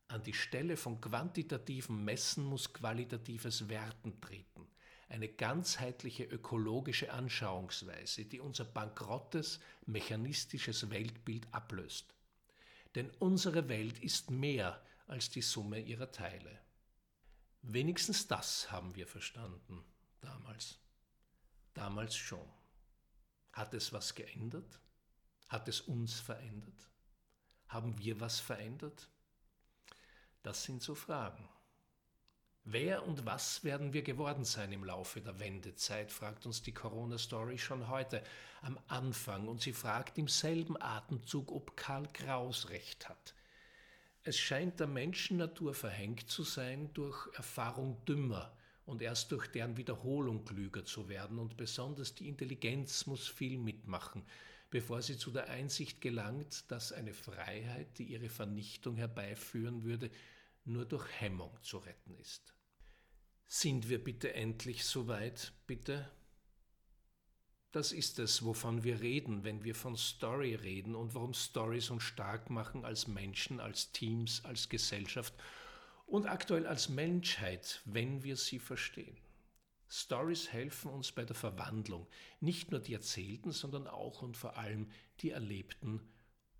An 0.08 0.23
die 0.23 0.32
Stelle 0.32 0.78
von 0.78 1.00
quantitativen 1.00 2.02
Messen 2.04 2.44
muss 2.44 2.73
qualitatives 2.73 3.68
Werten 3.68 4.20
treten, 4.23 4.66
eine 5.08 5.28
ganzheitliche 5.28 6.24
ökologische 6.24 7.12
Anschauungsweise, 7.12 8.24
die 8.24 8.40
unser 8.40 8.64
bankrottes, 8.64 9.60
mechanistisches 9.86 10.90
Weltbild 10.90 11.46
ablöst. 11.52 12.14
Denn 12.94 13.10
unsere 13.18 13.68
Welt 13.68 13.98
ist 14.00 14.30
mehr 14.30 14.82
als 15.06 15.30
die 15.30 15.42
Summe 15.42 15.80
ihrer 15.80 16.10
Teile. 16.10 16.60
Wenigstens 17.62 18.26
das 18.26 18.70
haben 18.70 18.94
wir 18.94 19.06
verstanden 19.06 19.84
damals. 20.20 20.78
Damals 21.74 22.16
schon. 22.16 22.46
Hat 23.52 23.74
es 23.74 23.92
was 23.92 24.14
geändert? 24.14 24.80
Hat 25.48 25.68
es 25.68 25.80
uns 25.80 26.20
verändert? 26.20 26.90
Haben 27.68 27.98
wir 27.98 28.20
was 28.20 28.40
verändert? 28.40 29.08
Das 30.42 30.64
sind 30.64 30.82
so 30.82 30.94
Fragen. 30.94 31.48
Wer 32.70 33.06
und 33.06 33.25
was 33.25 33.64
werden 33.64 33.94
wir 33.94 34.02
geworden 34.02 34.44
sein 34.44 34.72
im 34.72 34.84
Laufe 34.84 35.22
der 35.22 35.40
Wendezeit, 35.40 36.12
fragt 36.12 36.44
uns 36.44 36.60
die 36.60 36.75
Corona-Story 36.75 37.56
schon 37.56 37.88
heute 37.88 38.22
am 38.60 38.78
Anfang 38.88 39.48
und 39.48 39.62
sie 39.62 39.72
fragt 39.72 40.18
im 40.18 40.28
selben 40.28 40.76
Atemzug, 40.78 41.50
ob 41.50 41.78
Karl 41.78 42.06
Kraus 42.12 42.68
recht 42.68 43.08
hat. 43.08 43.34
Es 44.22 44.37
scheint 44.37 44.80
der 44.80 44.87
Menschennatur 44.87 45.72
verhängt 45.72 46.28
zu 46.28 46.42
sein, 46.42 46.92
durch 46.92 47.34
Erfahrung 47.37 48.04
dümmer 48.04 48.54
und 48.84 49.00
erst 49.00 49.32
durch 49.32 49.46
deren 49.46 49.78
Wiederholung 49.78 50.44
klüger 50.44 50.84
zu 50.84 51.08
werden 51.08 51.38
und 51.38 51.56
besonders 51.56 52.14
die 52.16 52.28
Intelligenz 52.28 53.06
muss 53.06 53.26
viel 53.26 53.56
mitmachen, 53.56 54.26
bevor 54.68 55.00
sie 55.00 55.16
zu 55.16 55.30
der 55.30 55.48
Einsicht 55.48 56.02
gelangt, 56.02 56.70
dass 56.70 56.92
eine 56.92 57.14
Freiheit, 57.14 57.98
die 57.98 58.04
ihre 58.04 58.28
Vernichtung 58.28 58.98
herbeiführen 58.98 59.84
würde, 59.84 60.10
nur 60.66 60.84
durch 60.84 61.08
Hemmung 61.18 61.56
zu 61.62 61.78
retten 61.78 62.14
ist. 62.16 62.57
Sind 63.50 63.88
wir 63.88 64.05
bitte 64.05 64.35
endlich 64.35 64.85
so 64.85 65.09
weit, 65.09 65.55
bitte? 65.67 66.07
Das 67.71 67.93
ist 67.93 68.19
es, 68.19 68.45
wovon 68.45 68.85
wir 68.85 69.00
reden, 69.00 69.43
wenn 69.43 69.64
wir 69.64 69.75
von 69.75 69.97
Story 69.97 70.55
reden 70.55 70.95
und 70.95 71.14
warum 71.14 71.33
Stories 71.33 71.88
uns 71.88 72.02
stark 72.02 72.50
machen 72.50 72.85
als 72.85 73.09
Menschen, 73.09 73.59
als 73.59 73.90
Teams, 73.93 74.45
als 74.45 74.69
Gesellschaft 74.69 75.33
und 76.05 76.26
aktuell 76.26 76.67
als 76.67 76.90
Menschheit, 76.90 77.81
wenn 77.87 78.23
wir 78.23 78.37
sie 78.37 78.59
verstehen. 78.59 79.17
Stories 79.88 80.52
helfen 80.52 80.90
uns 80.90 81.12
bei 81.12 81.25
der 81.25 81.37
Verwandlung, 81.37 82.07
nicht 82.40 82.71
nur 82.71 82.81
die 82.81 82.93
erzählten, 82.93 83.52
sondern 83.52 83.87
auch 83.87 84.21
und 84.21 84.37
vor 84.37 84.59
allem 84.59 84.90
die 85.21 85.31
erlebten 85.31 86.07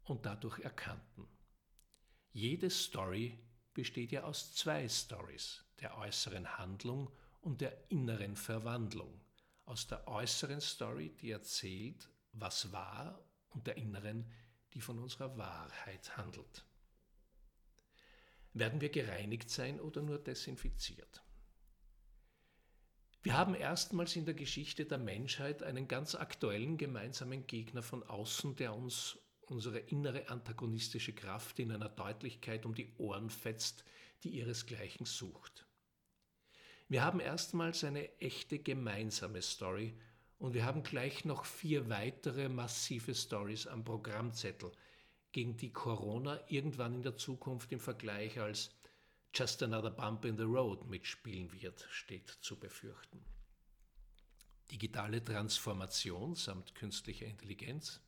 und 0.05 0.25
dadurch 0.25 0.59
erkannten. 0.61 1.29
Jede 2.33 2.71
Story 2.71 3.39
besteht 3.75 4.11
ja 4.11 4.23
aus 4.23 4.55
zwei 4.55 4.89
Stories, 4.89 5.68
der 5.81 5.97
äußeren 5.99 6.59
Handlung 6.59 7.11
und 7.41 7.61
der 7.61 7.91
inneren 7.91 8.37
Verwandlung. 8.37 9.21
Aus 9.65 9.87
der 9.87 10.09
äußeren 10.09 10.61
Story, 10.61 11.11
die 11.21 11.31
erzählt, 11.31 12.09
was 12.33 12.73
war, 12.73 13.23
und 13.51 13.67
der 13.67 13.77
inneren, 13.77 14.31
die 14.75 14.81
von 14.81 14.99
unserer 14.99 15.37
Wahrheit 15.37 16.17
handelt. 16.17 16.65
Werden 18.53 18.81
wir 18.81 18.89
gereinigt 18.89 19.51
sein 19.51 19.81
oder 19.81 20.03
nur 20.03 20.19
desinfiziert? 20.19 21.23
Wir 23.23 23.37
haben 23.37 23.55
erstmals 23.55 24.17
in 24.17 24.25
der 24.25 24.35
Geschichte 24.35 24.85
der 24.85 24.99
Menschheit 24.99 25.63
einen 25.63 25.89
ganz 25.89 26.15
aktuellen 26.15 26.79
gemeinsamen 26.79 27.47
Gegner 27.47 27.83
von 27.83 28.03
außen, 28.03 28.57
der 28.57 28.75
uns 28.75 29.19
unsere 29.43 29.79
innere 29.79 30.29
antagonistische 30.29 31.15
Kraft 31.15 31.59
in 31.59 31.73
einer 31.73 31.89
Deutlichkeit 31.89 32.65
um 32.65 32.75
die 32.75 32.95
Ohren 32.99 33.31
fetzt, 33.31 33.85
die 34.23 34.31
ihresgleichen 34.31 35.07
sucht. 35.07 35.68
Wir 36.89 37.05
haben 37.05 37.21
erstmals 37.21 37.85
eine 37.85 38.19
echte 38.19 38.59
gemeinsame 38.59 39.43
Story 39.43 39.95
und 40.39 40.55
wir 40.55 40.65
haben 40.65 40.83
gleich 40.83 41.27
noch 41.27 41.45
vier 41.45 41.91
weitere 41.91 42.49
massive 42.49 43.15
Stories 43.15 43.67
am 43.67 43.85
Programmzettel, 43.85 44.73
gegen 45.31 45.59
die 45.59 45.71
Corona 45.71 46.41
irgendwann 46.49 46.95
in 46.95 47.03
der 47.03 47.17
Zukunft 47.17 47.71
im 47.73 47.81
Vergleich 47.81 48.41
als 48.41 48.71
Just 49.35 49.63
Another 49.63 49.91
Bump 49.91 50.25
in 50.25 50.39
the 50.39 50.45
Road 50.45 50.89
mitspielen 50.89 51.53
wird, 51.53 51.87
steht 51.91 52.31
zu 52.41 52.59
befürchten. 52.59 53.23
Digitale 54.71 55.23
Transformation 55.23 56.35
samt 56.35 56.75
künstlicher 56.75 57.27
Intelligenz, 57.27 58.01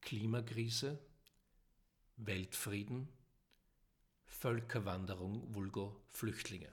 Klimakrise, 0.00 0.98
Weltfrieden, 2.16 3.08
Völkerwanderung, 4.24 5.54
vulgo 5.54 6.02
Flüchtlinge. 6.08 6.72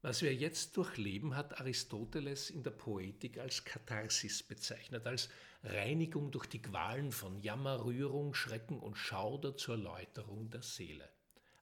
Was 0.00 0.22
wir 0.22 0.32
jetzt 0.32 0.76
durchleben, 0.76 1.34
hat 1.34 1.58
Aristoteles 1.58 2.50
in 2.50 2.62
der 2.62 2.70
Poetik 2.70 3.38
als 3.38 3.64
Katharsis 3.64 4.44
bezeichnet, 4.44 5.04
als 5.08 5.28
Reinigung 5.64 6.30
durch 6.30 6.46
die 6.46 6.62
Qualen 6.62 7.10
von 7.10 7.40
Jammer, 7.40 7.84
Rührung, 7.84 8.32
Schrecken 8.32 8.78
und 8.78 8.96
Schauder 8.96 9.56
zur 9.56 9.76
Läuterung 9.76 10.50
der 10.50 10.62
Seele. 10.62 11.08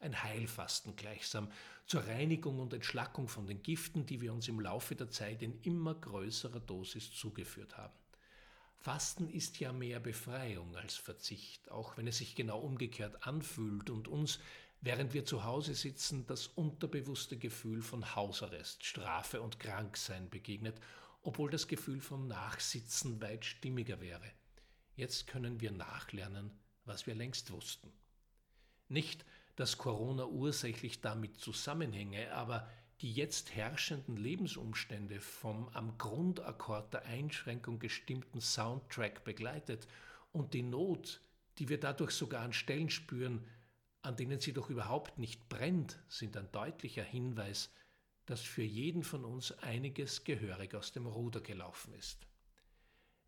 Ein 0.00 0.22
Heilfasten 0.22 0.96
gleichsam 0.96 1.50
zur 1.86 2.06
Reinigung 2.06 2.58
und 2.58 2.74
Entschlackung 2.74 3.26
von 3.26 3.46
den 3.46 3.62
Giften, 3.62 4.04
die 4.04 4.20
wir 4.20 4.34
uns 4.34 4.48
im 4.48 4.60
Laufe 4.60 4.94
der 4.94 5.08
Zeit 5.08 5.40
in 5.40 5.58
immer 5.62 5.94
größerer 5.94 6.60
Dosis 6.60 7.10
zugeführt 7.12 7.78
haben. 7.78 7.94
Fasten 8.76 9.30
ist 9.30 9.58
ja 9.58 9.72
mehr 9.72 9.98
Befreiung 9.98 10.76
als 10.76 10.94
Verzicht, 10.94 11.70
auch 11.70 11.96
wenn 11.96 12.06
es 12.06 12.18
sich 12.18 12.34
genau 12.34 12.60
umgekehrt 12.60 13.26
anfühlt 13.26 13.88
und 13.88 14.06
uns, 14.06 14.38
während 14.86 15.14
wir 15.14 15.24
zu 15.24 15.42
Hause 15.42 15.74
sitzen, 15.74 16.26
das 16.28 16.46
unterbewusste 16.46 17.36
Gefühl 17.36 17.82
von 17.82 18.14
Hausarrest, 18.14 18.84
Strafe 18.84 19.42
und 19.42 19.58
Kranksein 19.58 20.30
begegnet, 20.30 20.80
obwohl 21.22 21.50
das 21.50 21.66
Gefühl 21.66 22.00
von 22.00 22.28
Nachsitzen 22.28 23.20
weit 23.20 23.44
stimmiger 23.44 24.00
wäre. 24.00 24.30
Jetzt 24.94 25.26
können 25.26 25.60
wir 25.60 25.72
nachlernen, 25.72 26.52
was 26.84 27.08
wir 27.08 27.16
längst 27.16 27.50
wussten. 27.50 27.92
Nicht, 28.86 29.24
dass 29.56 29.76
Corona 29.76 30.24
ursächlich 30.24 31.00
damit 31.00 31.40
zusammenhänge, 31.40 32.32
aber 32.32 32.70
die 33.00 33.12
jetzt 33.12 33.56
herrschenden 33.56 34.16
Lebensumstände 34.16 35.18
vom 35.18 35.68
am 35.70 35.98
Grundakkord 35.98 36.94
der 36.94 37.06
Einschränkung 37.06 37.80
gestimmten 37.80 38.40
Soundtrack 38.40 39.24
begleitet 39.24 39.88
und 40.30 40.54
die 40.54 40.62
Not, 40.62 41.20
die 41.58 41.68
wir 41.68 41.80
dadurch 41.80 42.12
sogar 42.12 42.42
an 42.42 42.52
Stellen 42.52 42.88
spüren, 42.88 43.44
an 44.06 44.16
denen 44.16 44.38
sie 44.38 44.52
doch 44.52 44.70
überhaupt 44.70 45.18
nicht 45.18 45.48
brennt, 45.48 45.98
sind 46.08 46.36
ein 46.36 46.50
deutlicher 46.52 47.02
Hinweis, 47.02 47.72
dass 48.24 48.40
für 48.40 48.62
jeden 48.62 49.02
von 49.02 49.24
uns 49.24 49.50
einiges 49.58 50.22
gehörig 50.22 50.74
aus 50.74 50.92
dem 50.92 51.06
Ruder 51.06 51.40
gelaufen 51.40 51.92
ist. 51.94 52.26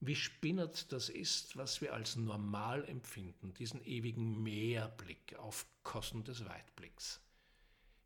Wie 0.01 0.15
spinnert 0.15 0.93
das 0.93 1.09
ist, 1.09 1.57
was 1.57 1.81
wir 1.81 1.95
als 1.95 2.15
normal 2.15 2.85
empfinden, 2.89 3.53
diesen 3.55 3.85
ewigen 3.85 4.41
Mehrblick 4.41 5.35
auf 5.37 5.67
Kosten 5.83 6.23
des 6.23 6.45
Weitblicks. 6.45 7.21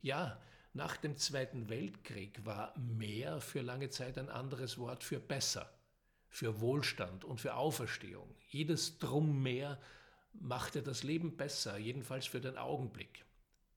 Ja, 0.01 0.41
nach 0.73 0.97
dem 0.97 1.19
Zweiten 1.19 1.69
Weltkrieg 1.69 2.47
war 2.47 2.75
mehr 2.79 3.43
für 3.43 3.61
lange 3.61 3.91
Zeit 3.91 4.17
ein 4.17 4.31
anderes 4.31 4.79
Wort 4.79 5.05
für 5.05 5.21
besser, 5.21 5.71
für 6.31 6.63
Wohlstand 6.63 7.25
und 7.25 7.43
für 7.43 7.55
Auferstehung. 7.55 8.35
Jedes 8.49 8.99
Drum 8.99 9.43
mehr 10.33 10.49
machte 10.49 10.83
das 10.83 11.03
Leben 11.03 11.37
besser, 11.37 11.79
jedenfalls 11.79 12.27
für 12.27 12.41
den 12.41 12.59
Augenblick. 12.59 13.25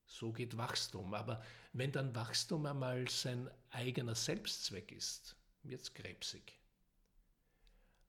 So 0.05 0.31
geht 0.31 0.57
Wachstum. 0.57 1.13
Aber 1.13 1.43
wenn 1.74 1.91
dann 1.91 2.15
Wachstum 2.15 2.65
einmal 2.65 3.07
sein 3.09 3.50
eigener 3.71 4.15
Selbstzweck 4.15 4.91
ist, 4.91 5.35
wird's 5.63 5.93
krebsig. 5.93 6.59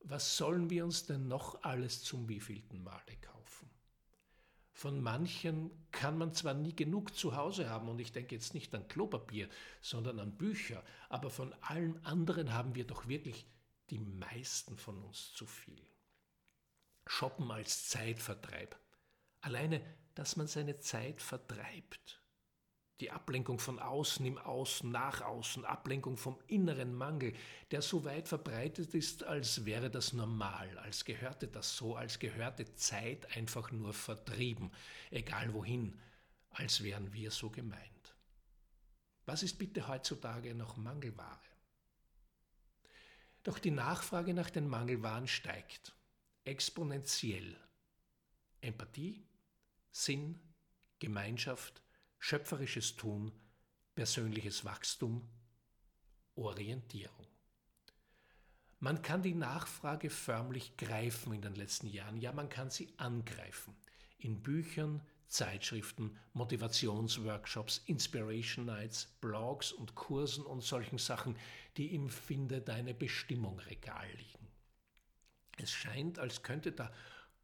Was 0.00 0.36
sollen 0.36 0.70
wir 0.70 0.84
uns 0.84 1.06
denn 1.06 1.26
noch 1.26 1.62
alles 1.62 2.02
zum 2.02 2.28
wievielten 2.28 2.82
Male 2.82 3.16
kaufen? 3.20 3.70
Von 4.72 5.00
manchen 5.00 5.70
kann 5.90 6.18
man 6.18 6.34
zwar 6.34 6.52
nie 6.52 6.76
genug 6.76 7.16
zu 7.16 7.34
Hause 7.34 7.70
haben, 7.70 7.88
und 7.88 7.98
ich 7.98 8.12
denke 8.12 8.34
jetzt 8.34 8.52
nicht 8.52 8.74
an 8.74 8.86
Klopapier, 8.88 9.48
sondern 9.80 10.20
an 10.20 10.36
Bücher, 10.36 10.84
aber 11.08 11.30
von 11.30 11.54
allen 11.62 12.04
anderen 12.04 12.52
haben 12.52 12.74
wir 12.74 12.86
doch 12.86 13.08
wirklich 13.08 13.46
die 13.88 13.98
meisten 13.98 14.76
von 14.76 15.02
uns 15.02 15.32
zu 15.32 15.46
viel. 15.46 15.82
Shoppen 17.06 17.50
als 17.50 17.88
Zeitvertreib. 17.88 18.76
Alleine, 19.40 19.80
dass 20.14 20.36
man 20.36 20.48
seine 20.48 20.78
Zeit 20.80 21.22
vertreibt. 21.22 22.20
Die 23.00 23.10
Ablenkung 23.10 23.58
von 23.58 23.78
außen 23.78 24.24
im 24.24 24.38
Außen 24.38 24.90
nach 24.90 25.20
außen, 25.20 25.66
Ablenkung 25.66 26.16
vom 26.16 26.38
inneren 26.46 26.94
Mangel, 26.94 27.34
der 27.70 27.82
so 27.82 28.04
weit 28.04 28.26
verbreitet 28.26 28.94
ist, 28.94 29.22
als 29.22 29.66
wäre 29.66 29.90
das 29.90 30.14
normal, 30.14 30.78
als 30.78 31.04
gehörte 31.04 31.46
das 31.46 31.76
so, 31.76 31.94
als 31.94 32.18
gehörte 32.18 32.74
Zeit 32.74 33.36
einfach 33.36 33.70
nur 33.70 33.92
vertrieben, 33.92 34.72
egal 35.10 35.52
wohin, 35.52 36.00
als 36.50 36.82
wären 36.82 37.12
wir 37.12 37.30
so 37.30 37.50
gemeint. 37.50 38.14
Was 39.26 39.42
ist 39.42 39.58
bitte 39.58 39.88
heutzutage 39.88 40.54
noch 40.54 40.78
Mangelware? 40.78 41.38
Doch 43.42 43.58
die 43.58 43.70
Nachfrage 43.70 44.32
nach 44.32 44.48
den 44.48 44.66
Mangelwaren 44.68 45.28
steigt, 45.28 45.94
exponentiell. 46.46 47.56
Empathie, 48.60 49.26
Sinn, 49.90 50.38
Gemeinschaft, 51.00 51.82
schöpferisches 52.18 52.96
Tun, 52.96 53.32
persönliches 53.94 54.64
Wachstum, 54.64 55.28
Orientierung. 56.36 57.26
Man 58.78 59.02
kann 59.02 59.22
die 59.22 59.34
Nachfrage 59.34 60.08
förmlich 60.08 60.76
greifen 60.76 61.32
in 61.32 61.42
den 61.42 61.54
letzten 61.56 61.88
Jahren, 61.88 62.18
ja 62.18 62.32
man 62.32 62.48
kann 62.48 62.70
sie 62.70 62.92
angreifen. 62.96 63.74
In 64.18 64.42
Büchern, 64.42 65.02
Zeitschriften, 65.26 66.16
Motivationsworkshops, 66.34 67.82
Inspiration 67.86 68.66
Nights, 68.66 69.06
Blogs 69.20 69.72
und 69.72 69.96
Kursen 69.96 70.44
und 70.44 70.62
solchen 70.62 70.98
Sachen, 70.98 71.36
die 71.76 71.94
im 71.94 72.08
Finde 72.08 72.60
deine 72.60 72.94
Bestimmung 72.94 73.58
Regal 73.58 74.08
liegen. 74.16 74.45
Es 75.56 75.70
scheint, 75.70 76.18
als 76.18 76.42
könnte 76.42 76.72
der 76.72 76.92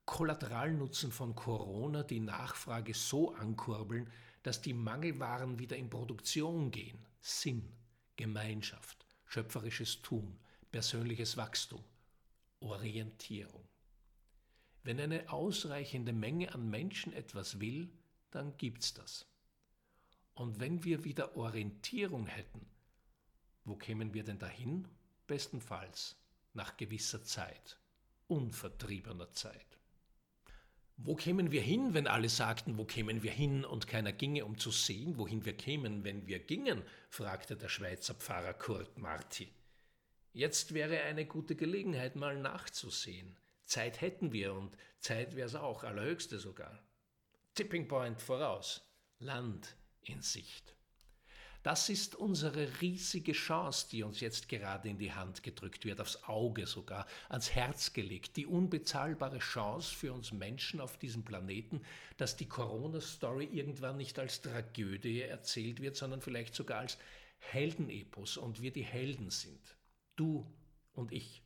Kollateralnutzen 0.04 1.12
von 1.12 1.34
Corona 1.34 2.02
die 2.02 2.20
Nachfrage 2.20 2.94
so 2.94 3.34
ankurbeln, 3.34 4.10
dass 4.42 4.60
die 4.60 4.74
Mangelwaren 4.74 5.58
wieder 5.58 5.76
in 5.76 5.88
Produktion 5.88 6.70
gehen. 6.70 6.98
Sinn, 7.20 7.72
Gemeinschaft, 8.16 9.06
schöpferisches 9.26 10.02
Tun, 10.02 10.38
persönliches 10.70 11.36
Wachstum, 11.36 11.82
Orientierung. 12.60 13.66
Wenn 14.82 14.98
eine 14.98 15.30
ausreichende 15.30 16.12
Menge 16.12 16.52
an 16.52 16.68
Menschen 16.68 17.12
etwas 17.12 17.60
will, 17.60 17.88
dann 18.32 18.56
gibt's 18.56 18.92
das. 18.94 19.26
Und 20.34 20.58
wenn 20.58 20.82
wir 20.82 21.04
wieder 21.04 21.36
Orientierung 21.36 22.26
hätten, 22.26 22.66
wo 23.64 23.76
kämen 23.76 24.12
wir 24.12 24.24
denn 24.24 24.38
dahin? 24.38 24.88
Bestenfalls 25.28 26.16
nach 26.52 26.76
gewisser 26.76 27.22
Zeit, 27.22 27.78
unvertriebener 28.32 29.30
Zeit. 29.32 29.78
Wo 30.96 31.14
kämen 31.14 31.50
wir 31.50 31.60
hin, 31.60 31.94
wenn 31.94 32.06
alle 32.06 32.28
sagten, 32.28 32.78
wo 32.78 32.84
kämen 32.84 33.22
wir 33.22 33.32
hin 33.32 33.64
und 33.64 33.86
keiner 33.86 34.12
ginge, 34.12 34.44
um 34.44 34.56
zu 34.56 34.70
sehen, 34.70 35.18
wohin 35.18 35.44
wir 35.44 35.56
kämen, 35.56 36.04
wenn 36.04 36.26
wir 36.26 36.38
gingen? 36.38 36.82
fragte 37.10 37.56
der 37.56 37.68
Schweizer 37.68 38.14
Pfarrer 38.14 38.54
Kurt 38.54 38.98
Marti. 38.98 39.52
Jetzt 40.32 40.72
wäre 40.72 41.02
eine 41.02 41.26
gute 41.26 41.56
Gelegenheit, 41.56 42.16
mal 42.16 42.38
nachzusehen. 42.38 43.36
Zeit 43.64 44.00
hätten 44.00 44.32
wir 44.32 44.54
und 44.54 44.76
Zeit 44.98 45.36
wär's 45.36 45.54
auch, 45.54 45.84
allerhöchste 45.84 46.38
sogar. 46.38 46.82
Tipping 47.54 47.86
Point 47.86 48.22
voraus, 48.22 48.82
Land 49.18 49.76
in 50.02 50.22
Sicht. 50.22 50.74
Das 51.62 51.88
ist 51.88 52.16
unsere 52.16 52.80
riesige 52.80 53.32
Chance, 53.32 53.86
die 53.90 54.02
uns 54.02 54.18
jetzt 54.18 54.48
gerade 54.48 54.88
in 54.88 54.98
die 54.98 55.12
Hand 55.12 55.44
gedrückt 55.44 55.84
wird, 55.84 56.00
aufs 56.00 56.24
Auge 56.24 56.66
sogar, 56.66 57.06
ans 57.28 57.52
Herz 57.52 57.92
gelegt. 57.92 58.36
Die 58.36 58.46
unbezahlbare 58.46 59.38
Chance 59.38 59.94
für 59.94 60.12
uns 60.12 60.32
Menschen 60.32 60.80
auf 60.80 60.98
diesem 60.98 61.24
Planeten, 61.24 61.82
dass 62.16 62.36
die 62.36 62.48
Corona-Story 62.48 63.44
irgendwann 63.44 63.96
nicht 63.96 64.18
als 64.18 64.40
Tragödie 64.40 65.22
erzählt 65.22 65.80
wird, 65.80 65.94
sondern 65.94 66.20
vielleicht 66.20 66.54
sogar 66.56 66.80
als 66.80 66.98
Heldenepos 67.38 68.36
und 68.36 68.60
wir 68.60 68.72
die 68.72 68.84
Helden 68.84 69.30
sind. 69.30 69.76
Du 70.16 70.52
und 70.94 71.12
ich. 71.12 71.42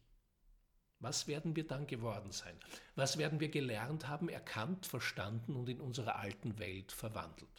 Was 0.98 1.26
werden 1.26 1.56
wir 1.56 1.66
dann 1.66 1.86
geworden 1.86 2.32
sein? 2.32 2.58
Was 2.94 3.18
werden 3.18 3.38
wir 3.38 3.50
gelernt 3.50 4.08
haben, 4.08 4.30
erkannt, 4.30 4.86
verstanden 4.86 5.56
und 5.56 5.68
in 5.68 5.80
unserer 5.80 6.16
alten 6.16 6.58
Welt 6.58 6.90
verwandelt? 6.90 7.55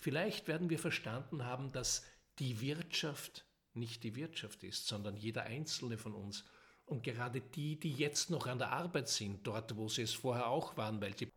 Vielleicht 0.00 0.48
werden 0.48 0.70
wir 0.70 0.78
verstanden 0.78 1.44
haben, 1.44 1.72
dass 1.72 2.04
die 2.38 2.60
Wirtschaft 2.60 3.44
nicht 3.74 4.02
die 4.02 4.16
Wirtschaft 4.16 4.64
ist, 4.64 4.86
sondern 4.86 5.16
jeder 5.16 5.44
einzelne 5.44 5.98
von 5.98 6.14
uns. 6.14 6.44
Und 6.86 7.04
gerade 7.04 7.40
die, 7.40 7.78
die 7.78 7.92
jetzt 7.92 8.30
noch 8.30 8.46
an 8.46 8.58
der 8.58 8.72
Arbeit 8.72 9.08
sind, 9.08 9.46
dort, 9.46 9.76
wo 9.76 9.88
sie 9.88 10.02
es 10.02 10.12
vorher 10.12 10.48
auch 10.48 10.76
waren, 10.76 11.00
weil 11.00 11.16
sie, 11.16 11.30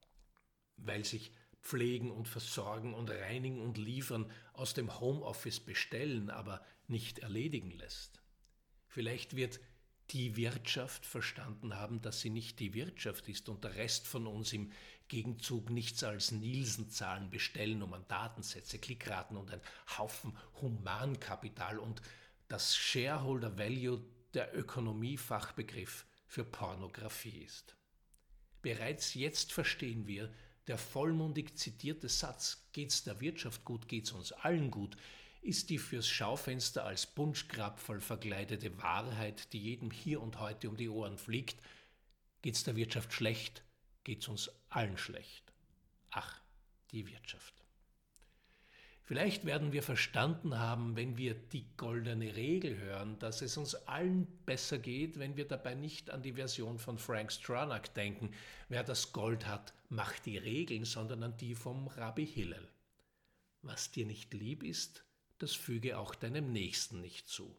weil 0.78 1.06
sich 1.06 1.32
pflegen 1.62 2.10
und 2.10 2.28
versorgen 2.28 2.94
und 2.94 3.10
reinigen 3.12 3.62
und 3.62 3.78
liefern, 3.78 4.32
aus 4.54 4.74
dem 4.74 5.00
Homeoffice 5.00 5.60
bestellen, 5.60 6.30
aber 6.30 6.66
nicht 6.88 7.20
erledigen 7.20 7.72
lässt. 7.72 8.22
Vielleicht 8.88 9.36
wird 9.36 9.60
die 10.12 10.36
Wirtschaft 10.36 11.06
verstanden 11.06 11.76
haben, 11.76 12.02
dass 12.02 12.22
sie 12.22 12.30
nicht 12.30 12.60
die 12.60 12.74
Wirtschaft 12.74 13.28
ist 13.30 13.50
und 13.50 13.64
der 13.64 13.76
Rest 13.76 14.08
von 14.08 14.28
uns 14.28 14.54
im 14.54 14.72
Gegenzug 15.08 15.70
nichts 15.70 16.04
als 16.04 16.32
Nielsen-Zahlen 16.32 17.30
bestellen, 17.30 17.84
um 17.84 17.94
an 17.94 18.06
Datensätze, 18.08 18.80
Klickraten 18.80 19.38
und 19.38 19.52
ein 19.52 19.62
Haufen 19.98 20.36
Humankapital 20.62 21.78
und 21.80 22.02
das 22.48 22.76
Shareholder 22.76 23.58
Value 23.58 24.04
der 24.34 24.58
Ökonomiefachbegriff 24.58 26.06
für 26.26 26.44
Pornografie 26.44 27.44
ist. 27.44 27.76
Bereits 28.62 29.14
jetzt 29.14 29.52
verstehen 29.52 30.08
wir, 30.08 30.34
der 30.68 30.78
vollmundig 30.78 31.58
zitierte 31.58 32.10
Satz 32.10 32.70
Geht's 32.72 33.04
der 33.04 33.20
Wirtschaft 33.20 33.66
gut, 33.66 33.88
geht's 33.88 34.12
uns 34.12 34.32
allen 34.32 34.72
gut, 34.72 34.98
ist 35.44 35.70
die 35.70 35.78
fürs 35.78 36.08
Schaufenster 36.08 36.86
als 36.86 37.06
Bunschkrapferl 37.06 38.00
verkleidete 38.00 38.78
Wahrheit, 38.82 39.52
die 39.52 39.60
jedem 39.60 39.92
hier 39.92 40.22
und 40.22 40.40
heute 40.40 40.70
um 40.70 40.78
die 40.78 40.90
Ohren 40.90 41.18
fliegt. 41.18 41.58
Geht's 42.42 42.64
der 42.64 42.76
Wirtschaft 42.76 43.12
schlecht, 43.12 43.64
geht's 44.04 44.28
uns 44.28 44.50
allen 44.70 44.98
schlecht. 44.98 45.54
Ach, 46.12 46.42
die 46.92 47.08
Wirtschaft. 47.08 47.54
Vielleicht 49.06 49.44
werden 49.44 49.74
wir 49.74 49.84
verstanden 49.84 50.58
haben, 50.58 50.96
wenn 50.96 51.18
wir 51.18 51.34
die 51.34 51.66
goldene 51.76 52.38
Regel 52.38 52.78
hören, 52.78 53.20
dass 53.20 53.42
es 53.42 53.58
uns 53.58 53.76
allen 53.76 54.26
besser 54.46 54.80
geht, 54.80 55.20
wenn 55.20 55.36
wir 55.36 55.46
dabei 55.46 55.76
nicht 55.76 56.10
an 56.10 56.22
die 56.24 56.34
Version 56.34 56.80
von 56.80 56.98
Frank 56.98 57.34
Stronach 57.34 57.90
denken, 57.90 58.32
wer 58.70 58.82
das 58.82 59.12
Gold 59.12 59.46
hat, 59.46 59.74
macht 59.90 60.26
die 60.26 60.38
Regeln, 60.38 60.86
sondern 60.86 61.22
an 61.24 61.36
die 61.36 61.54
vom 61.54 61.88
Rabbi 61.88 62.26
Hillel. 62.26 62.66
Was 63.62 63.92
dir 63.92 64.06
nicht 64.06 64.34
lieb 64.34 64.64
ist, 64.64 65.04
das 65.38 65.54
füge 65.54 65.98
auch 65.98 66.16
deinem 66.16 66.52
Nächsten 66.52 67.02
nicht 67.02 67.28
zu. 67.28 67.56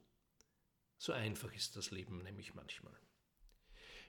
So 0.98 1.12
einfach 1.12 1.52
ist 1.54 1.76
das 1.76 1.90
Leben 1.90 2.22
nämlich 2.22 2.54
manchmal. 2.54 2.94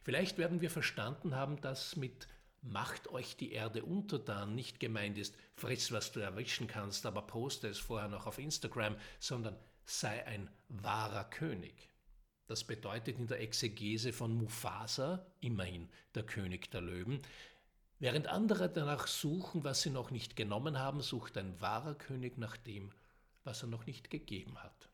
Vielleicht 0.03 0.37
werden 0.37 0.61
wir 0.61 0.69
verstanden 0.69 1.35
haben, 1.35 1.59
dass 1.61 1.95
mit 1.95 2.27
Macht 2.67 3.09
euch 3.09 3.37
die 3.37 3.51
Erde 3.51 3.83
untertan 3.83 4.55
nicht 4.55 4.79
gemeint 4.79 5.19
ist, 5.19 5.35
friss, 5.53 5.91
was 5.91 6.11
du 6.11 6.19
erwischen 6.19 6.65
kannst, 6.65 7.05
aber 7.05 7.21
poste 7.21 7.67
es 7.67 7.77
vorher 7.77 8.07
noch 8.07 8.25
auf 8.25 8.39
Instagram, 8.39 8.95
sondern 9.19 9.55
sei 9.85 10.25
ein 10.25 10.49
wahrer 10.69 11.25
König. 11.25 11.91
Das 12.47 12.63
bedeutet 12.63 13.19
in 13.19 13.27
der 13.27 13.39
Exegese 13.39 14.13
von 14.13 14.33
Mufasa, 14.33 15.25
immerhin 15.41 15.89
der 16.15 16.23
König 16.23 16.71
der 16.71 16.81
Löwen, 16.81 17.21
während 17.99 18.27
andere 18.27 18.67
danach 18.67 19.05
suchen, 19.05 19.63
was 19.63 19.83
sie 19.83 19.91
noch 19.91 20.09
nicht 20.09 20.35
genommen 20.35 20.79
haben, 20.79 21.01
sucht 21.01 21.37
ein 21.37 21.61
wahrer 21.61 21.93
König 21.93 22.39
nach 22.39 22.57
dem, 22.57 22.91
was 23.45 23.63
er 23.63 23.69
noch 23.69 23.85
nicht 23.85 24.09
gegeben 24.09 24.61
hat. 24.61 24.89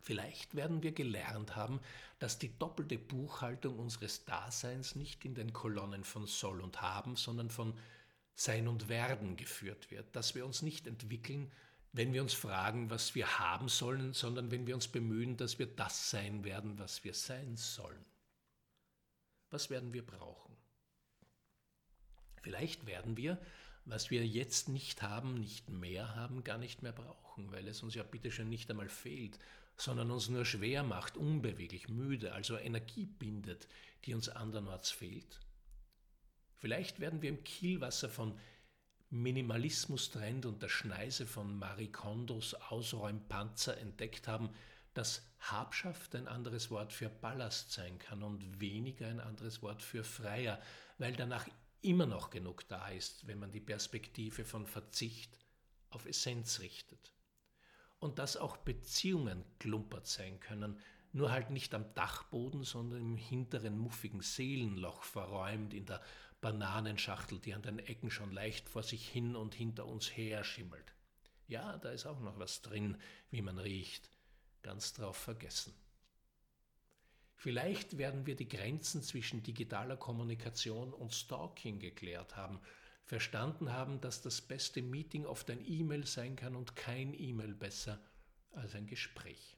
Vielleicht 0.00 0.56
werden 0.56 0.82
wir 0.82 0.92
gelernt 0.92 1.54
haben, 1.54 1.80
dass 2.18 2.38
die 2.38 2.58
doppelte 2.58 2.98
Buchhaltung 2.98 3.78
unseres 3.78 4.24
Daseins 4.24 4.96
nicht 4.96 5.24
in 5.24 5.34
den 5.34 5.52
Kolonnen 5.52 6.02
von 6.02 6.26
Soll 6.26 6.60
und 6.60 6.80
Haben, 6.82 7.16
sondern 7.16 7.50
von 7.50 7.78
Sein 8.34 8.66
und 8.66 8.88
Werden 8.88 9.36
geführt 9.36 9.90
wird, 9.90 10.14
dass 10.16 10.34
wir 10.34 10.44
uns 10.44 10.62
nicht 10.62 10.86
entwickeln, 10.86 11.52
wenn 11.92 12.12
wir 12.12 12.22
uns 12.22 12.32
fragen, 12.32 12.90
was 12.90 13.14
wir 13.14 13.38
haben 13.38 13.68
sollen, 13.68 14.12
sondern 14.12 14.50
wenn 14.50 14.66
wir 14.66 14.74
uns 14.74 14.88
bemühen, 14.88 15.36
dass 15.36 15.58
wir 15.58 15.66
das 15.66 16.10
sein 16.10 16.42
werden, 16.42 16.78
was 16.78 17.04
wir 17.04 17.14
sein 17.14 17.56
sollen. 17.56 18.04
Was 19.50 19.68
werden 19.68 19.92
wir 19.92 20.04
brauchen? 20.04 20.56
Vielleicht 22.40 22.86
werden 22.86 23.16
wir, 23.16 23.38
was 23.84 24.10
wir 24.10 24.26
jetzt 24.26 24.68
nicht 24.68 25.02
haben, 25.02 25.34
nicht 25.34 25.70
mehr 25.70 26.14
haben, 26.14 26.44
gar 26.44 26.58
nicht 26.58 26.82
mehr 26.82 26.92
brauchen, 26.92 27.50
weil 27.52 27.66
es 27.68 27.82
uns 27.82 27.94
ja 27.94 28.02
bitteschön 28.02 28.48
nicht 28.48 28.70
einmal 28.70 28.88
fehlt, 28.88 29.38
sondern 29.76 30.10
uns 30.10 30.28
nur 30.28 30.44
schwer 30.44 30.82
macht, 30.82 31.16
unbeweglich, 31.16 31.88
müde, 31.88 32.32
also 32.32 32.56
Energie 32.56 33.06
bindet, 33.06 33.68
die 34.04 34.14
uns 34.14 34.28
andernorts 34.28 34.90
fehlt? 34.90 35.40
Vielleicht 36.54 37.00
werden 37.00 37.22
wir 37.22 37.30
im 37.30 37.42
Kielwasser 37.42 38.08
von 38.08 38.38
Minimalismus-Trend 39.10 40.46
und 40.46 40.62
der 40.62 40.68
Schneise 40.68 41.26
von 41.26 41.58
Marie 41.58 41.90
Kondos 41.90 42.54
Ausräumpanzer 42.54 43.76
entdeckt 43.78 44.28
haben, 44.28 44.50
dass 44.94 45.26
Habschaft 45.40 46.14
ein 46.14 46.28
anderes 46.28 46.70
Wort 46.70 46.92
für 46.92 47.08
Ballast 47.08 47.72
sein 47.72 47.98
kann 47.98 48.22
und 48.22 48.60
weniger 48.60 49.08
ein 49.08 49.20
anderes 49.20 49.60
Wort 49.62 49.82
für 49.82 50.04
Freier, 50.04 50.60
weil 50.98 51.14
danach 51.14 51.46
immer 51.82 52.06
noch 52.06 52.30
genug 52.30 52.66
da 52.68 52.88
ist, 52.88 53.26
wenn 53.26 53.38
man 53.38 53.52
die 53.52 53.60
Perspektive 53.60 54.44
von 54.44 54.66
Verzicht 54.66 55.38
auf 55.90 56.06
Essenz 56.06 56.60
richtet. 56.60 57.12
Und 57.98 58.18
dass 58.18 58.36
auch 58.36 58.56
Beziehungen 58.56 59.44
klumpert 59.58 60.06
sein 60.06 60.40
können, 60.40 60.78
nur 61.12 61.30
halt 61.30 61.50
nicht 61.50 61.74
am 61.74 61.92
Dachboden, 61.94 62.64
sondern 62.64 63.00
im 63.00 63.16
hinteren 63.16 63.78
muffigen 63.78 64.22
Seelenloch 64.22 65.02
verräumt 65.02 65.74
in 65.74 65.86
der 65.86 66.02
Bananenschachtel, 66.40 67.38
die 67.38 67.54
an 67.54 67.62
den 67.62 67.78
Ecken 67.78 68.10
schon 68.10 68.32
leicht 68.32 68.68
vor 68.68 68.82
sich 68.82 69.08
hin 69.08 69.36
und 69.36 69.54
hinter 69.54 69.86
uns 69.86 70.16
her 70.16 70.42
schimmelt. 70.42 70.94
Ja, 71.46 71.76
da 71.78 71.90
ist 71.90 72.06
auch 72.06 72.20
noch 72.20 72.38
was 72.38 72.62
drin, 72.62 72.96
wie 73.30 73.42
man 73.42 73.58
riecht, 73.58 74.10
ganz 74.62 74.94
drauf 74.94 75.16
vergessen. 75.16 75.74
Vielleicht 77.42 77.98
werden 77.98 78.24
wir 78.24 78.36
die 78.36 78.48
Grenzen 78.48 79.02
zwischen 79.02 79.42
digitaler 79.42 79.96
Kommunikation 79.96 80.94
und 80.94 81.12
Stalking 81.12 81.80
geklärt 81.80 82.36
haben, 82.36 82.60
verstanden 83.04 83.72
haben, 83.72 84.00
dass 84.00 84.22
das 84.22 84.40
beste 84.40 84.80
Meeting 84.80 85.26
oft 85.26 85.50
ein 85.50 85.60
E-Mail 85.66 86.06
sein 86.06 86.36
kann 86.36 86.54
und 86.54 86.76
kein 86.76 87.12
E-Mail 87.12 87.52
besser 87.52 88.00
als 88.52 88.76
ein 88.76 88.86
Gespräch. 88.86 89.56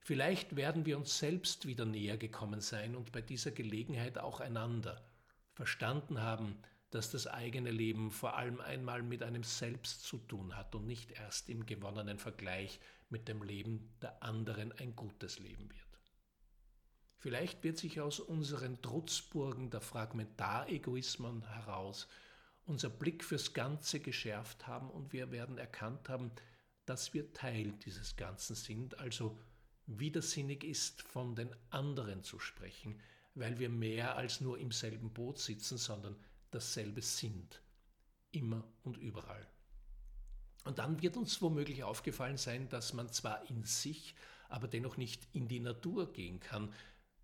Vielleicht 0.00 0.56
werden 0.56 0.84
wir 0.84 0.98
uns 0.98 1.16
selbst 1.16 1.64
wieder 1.66 1.84
näher 1.84 2.16
gekommen 2.16 2.60
sein 2.60 2.96
und 2.96 3.12
bei 3.12 3.20
dieser 3.20 3.52
Gelegenheit 3.52 4.18
auch 4.18 4.40
einander 4.40 5.00
verstanden 5.52 6.22
haben, 6.22 6.58
dass 6.90 7.08
das 7.08 7.28
eigene 7.28 7.70
Leben 7.70 8.10
vor 8.10 8.36
allem 8.36 8.60
einmal 8.60 9.04
mit 9.04 9.22
einem 9.22 9.44
selbst 9.44 10.02
zu 10.02 10.18
tun 10.18 10.56
hat 10.56 10.74
und 10.74 10.88
nicht 10.88 11.12
erst 11.12 11.48
im 11.48 11.66
gewonnenen 11.66 12.18
Vergleich 12.18 12.80
mit 13.10 13.28
dem 13.28 13.44
Leben 13.44 13.94
der 14.02 14.24
anderen 14.24 14.72
ein 14.72 14.96
gutes 14.96 15.38
Leben 15.38 15.70
wird. 15.70 15.83
Vielleicht 17.24 17.64
wird 17.64 17.78
sich 17.78 18.02
aus 18.02 18.20
unseren 18.20 18.82
Trutzburgen 18.82 19.70
der 19.70 19.80
Fragmentaregoismen 19.80 21.48
heraus 21.54 22.06
unser 22.66 22.90
Blick 22.90 23.24
fürs 23.24 23.54
Ganze 23.54 24.00
geschärft 24.00 24.66
haben 24.66 24.90
und 24.90 25.14
wir 25.14 25.30
werden 25.30 25.56
erkannt 25.56 26.10
haben, 26.10 26.30
dass 26.84 27.14
wir 27.14 27.32
Teil 27.32 27.72
dieses 27.86 28.16
Ganzen 28.16 28.54
sind, 28.54 28.98
also 28.98 29.38
widersinnig 29.86 30.64
ist, 30.64 31.00
von 31.00 31.34
den 31.34 31.48
anderen 31.70 32.22
zu 32.22 32.38
sprechen, 32.38 33.00
weil 33.34 33.58
wir 33.58 33.70
mehr 33.70 34.16
als 34.16 34.42
nur 34.42 34.58
im 34.58 34.70
selben 34.70 35.10
Boot 35.10 35.38
sitzen, 35.38 35.78
sondern 35.78 36.16
dasselbe 36.50 37.00
sind, 37.00 37.62
immer 38.32 38.68
und 38.82 38.98
überall. 38.98 39.48
Und 40.64 40.78
dann 40.78 41.00
wird 41.00 41.16
uns 41.16 41.40
womöglich 41.40 41.84
aufgefallen 41.84 42.36
sein, 42.36 42.68
dass 42.68 42.92
man 42.92 43.10
zwar 43.10 43.48
in 43.48 43.64
sich, 43.64 44.14
aber 44.50 44.68
dennoch 44.68 44.98
nicht 44.98 45.26
in 45.32 45.48
die 45.48 45.60
Natur 45.60 46.12
gehen 46.12 46.38
kann, 46.38 46.70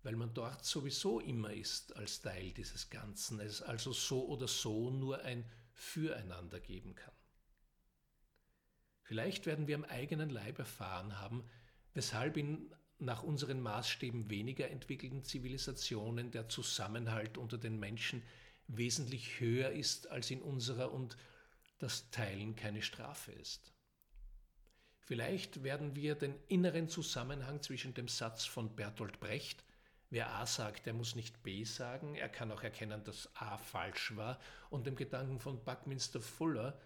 weil 0.03 0.15
man 0.15 0.33
dort 0.33 0.65
sowieso 0.65 1.19
immer 1.19 1.53
ist 1.53 1.95
als 1.95 2.21
Teil 2.21 2.51
dieses 2.51 2.89
Ganzen, 2.89 3.39
es 3.39 3.61
also 3.61 3.93
so 3.93 4.27
oder 4.27 4.47
so 4.47 4.89
nur 4.89 5.21
ein 5.21 5.45
Füreinander 5.73 6.59
geben 6.59 6.95
kann. 6.95 7.13
Vielleicht 9.03 9.45
werden 9.45 9.67
wir 9.67 9.75
am 9.75 9.83
eigenen 9.83 10.29
Leib 10.29 10.59
erfahren 10.59 11.19
haben, 11.19 11.43
weshalb 11.93 12.37
in 12.37 12.73
nach 13.01 13.23
unseren 13.23 13.59
Maßstäben 13.61 14.29
weniger 14.29 14.69
entwickelten 14.69 15.23
Zivilisationen 15.23 16.29
der 16.29 16.49
Zusammenhalt 16.49 17.37
unter 17.37 17.57
den 17.57 17.79
Menschen 17.79 18.21
wesentlich 18.67 19.39
höher 19.39 19.71
ist 19.71 20.07
als 20.07 20.29
in 20.29 20.41
unserer 20.41 20.91
und 20.91 21.17
das 21.79 22.11
Teilen 22.11 22.55
keine 22.55 22.83
Strafe 22.83 23.31
ist. 23.31 23.73
Vielleicht 24.99 25.63
werden 25.63 25.95
wir 25.95 26.13
den 26.13 26.35
inneren 26.47 26.87
Zusammenhang 26.87 27.61
zwischen 27.63 27.95
dem 27.95 28.07
Satz 28.07 28.45
von 28.45 28.75
Bertolt 28.75 29.19
Brecht 29.19 29.65
Wer 30.11 30.29
A 30.35 30.45
sagt, 30.45 30.85
der 30.85 30.93
muss 30.93 31.15
nicht 31.15 31.41
B 31.41 31.63
sagen. 31.63 32.15
Er 32.15 32.27
kann 32.27 32.51
auch 32.51 32.63
erkennen, 32.63 33.01
dass 33.05 33.33
A 33.37 33.57
falsch 33.57 34.15
war. 34.17 34.39
Und 34.69 34.85
dem 34.85 34.97
Gedanken 34.97 35.39
von 35.39 35.63
Buckminster 35.63 36.19
Fuller, 36.19 36.77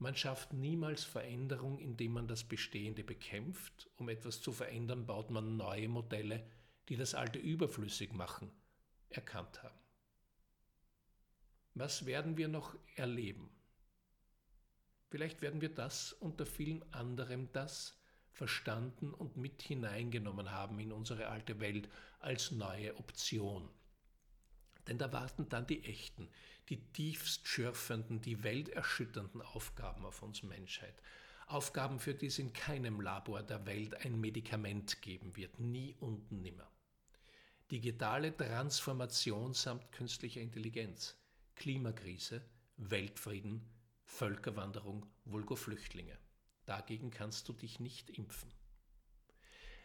man 0.00 0.16
schafft 0.16 0.52
niemals 0.52 1.04
Veränderung, 1.04 1.78
indem 1.78 2.14
man 2.14 2.26
das 2.26 2.42
Bestehende 2.42 3.04
bekämpft. 3.04 3.88
Um 3.96 4.08
etwas 4.08 4.40
zu 4.40 4.52
verändern, 4.52 5.06
baut 5.06 5.30
man 5.30 5.56
neue 5.56 5.88
Modelle, 5.88 6.44
die 6.88 6.96
das 6.96 7.14
Alte 7.14 7.38
überflüssig 7.38 8.12
machen, 8.12 8.50
erkannt 9.08 9.62
haben. 9.62 9.78
Was 11.74 12.06
werden 12.06 12.36
wir 12.36 12.48
noch 12.48 12.76
erleben? 12.96 13.50
Vielleicht 15.10 15.42
werden 15.42 15.60
wir 15.60 15.72
das 15.72 16.12
unter 16.12 16.44
vielen 16.44 16.82
anderem 16.92 17.48
das, 17.52 17.96
verstanden 18.34 19.14
und 19.14 19.36
mit 19.36 19.62
hineingenommen 19.62 20.50
haben 20.50 20.78
in 20.80 20.92
unsere 20.92 21.28
alte 21.28 21.60
Welt 21.60 21.88
als 22.18 22.50
neue 22.50 22.96
Option. 22.98 23.68
Denn 24.88 24.98
da 24.98 25.12
warten 25.12 25.48
dann 25.48 25.66
die 25.66 25.84
echten, 25.84 26.28
die 26.68 26.84
tiefst 26.92 27.46
schürfenden, 27.46 28.20
die 28.20 28.42
welterschütternden 28.42 29.40
Aufgaben 29.40 30.04
auf 30.04 30.22
uns 30.22 30.42
Menschheit. 30.42 30.94
Aufgaben, 31.46 32.00
für 32.00 32.14
die 32.14 32.26
es 32.26 32.38
in 32.38 32.52
keinem 32.52 33.00
Labor 33.00 33.42
der 33.42 33.64
Welt 33.66 34.04
ein 34.04 34.20
Medikament 34.20 35.00
geben 35.00 35.36
wird, 35.36 35.60
nie 35.60 35.94
und 36.00 36.32
nimmer. 36.32 36.68
Digitale 37.70 38.36
Transformation 38.36 39.54
samt 39.54 39.92
künstlicher 39.92 40.40
Intelligenz, 40.40 41.16
Klimakrise, 41.54 42.42
Weltfrieden, 42.76 43.62
Völkerwanderung, 44.04 45.06
Vulgo-Flüchtlinge. 45.24 46.18
Dagegen 46.66 47.10
kannst 47.10 47.48
du 47.48 47.52
dich 47.52 47.80
nicht 47.80 48.10
impfen. 48.10 48.50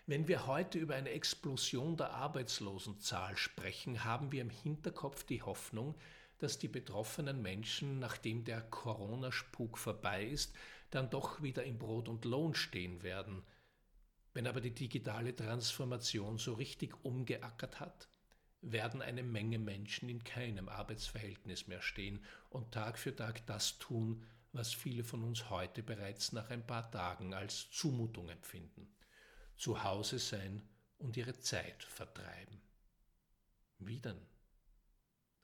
Wenn 0.06 0.28
wir 0.28 0.48
heute 0.48 0.80
über 0.80 0.96
eine 0.96 1.12
Explosion 1.12 1.96
der 1.96 2.12
Arbeitslosenzahl 2.12 3.38
sprechen, 3.38 4.04
haben 4.04 4.32
wir 4.32 4.42
im 4.42 4.50
Hinterkopf 4.50 5.24
die 5.24 5.44
Hoffnung, 5.44 5.96
dass 6.40 6.58
die 6.58 6.68
betroffenen 6.68 7.42
Menschen, 7.42 8.00
nachdem 8.00 8.44
der 8.44 8.62
Corona-Spuk 8.62 9.78
vorbei 9.78 10.26
ist, 10.26 10.56
dann 10.90 11.10
doch 11.10 11.44
wieder 11.44 11.64
im 11.64 11.78
Brot 11.78 12.08
und 12.08 12.26
Lohn 12.26 12.56
stehen 12.56 13.04
werden. 13.04 13.44
Wenn 14.34 14.48
aber 14.48 14.62
die 14.62 14.74
digitale 14.74 15.36
Transformation 15.36 16.38
so 16.38 16.54
richtig 16.54 17.04
umgeackert 17.04 17.80
hat, 17.80 18.08
werden 18.62 19.02
eine 19.02 19.24
Menge 19.24 19.60
Menschen 19.60 20.10
in 20.10 20.24
keinem 20.24 20.70
Arbeitsverhältnis 20.70 21.68
mehr 21.68 21.82
stehen 21.82 22.24
und 22.50 22.72
Tag 22.72 22.98
für 22.98 23.16
Tag 23.16 23.46
das 23.46 23.78
tun, 23.80 24.26
was 24.52 24.74
viele 24.74 25.04
von 25.04 25.24
uns 25.24 25.50
heute 25.50 25.84
bereits 25.84 26.32
nach 26.32 26.50
ein 26.50 26.66
paar 26.66 26.90
Tagen 26.92 27.34
als 27.34 27.70
Zumutung 27.72 28.30
empfinden. 28.30 28.88
Zu 29.56 29.84
Hause 29.84 30.20
sein 30.20 30.62
und 30.98 31.18
ihre 31.18 31.38
Zeit 31.40 31.84
vertreiben. 31.84 32.62
Wie 33.78 34.00
denn? 34.00 34.20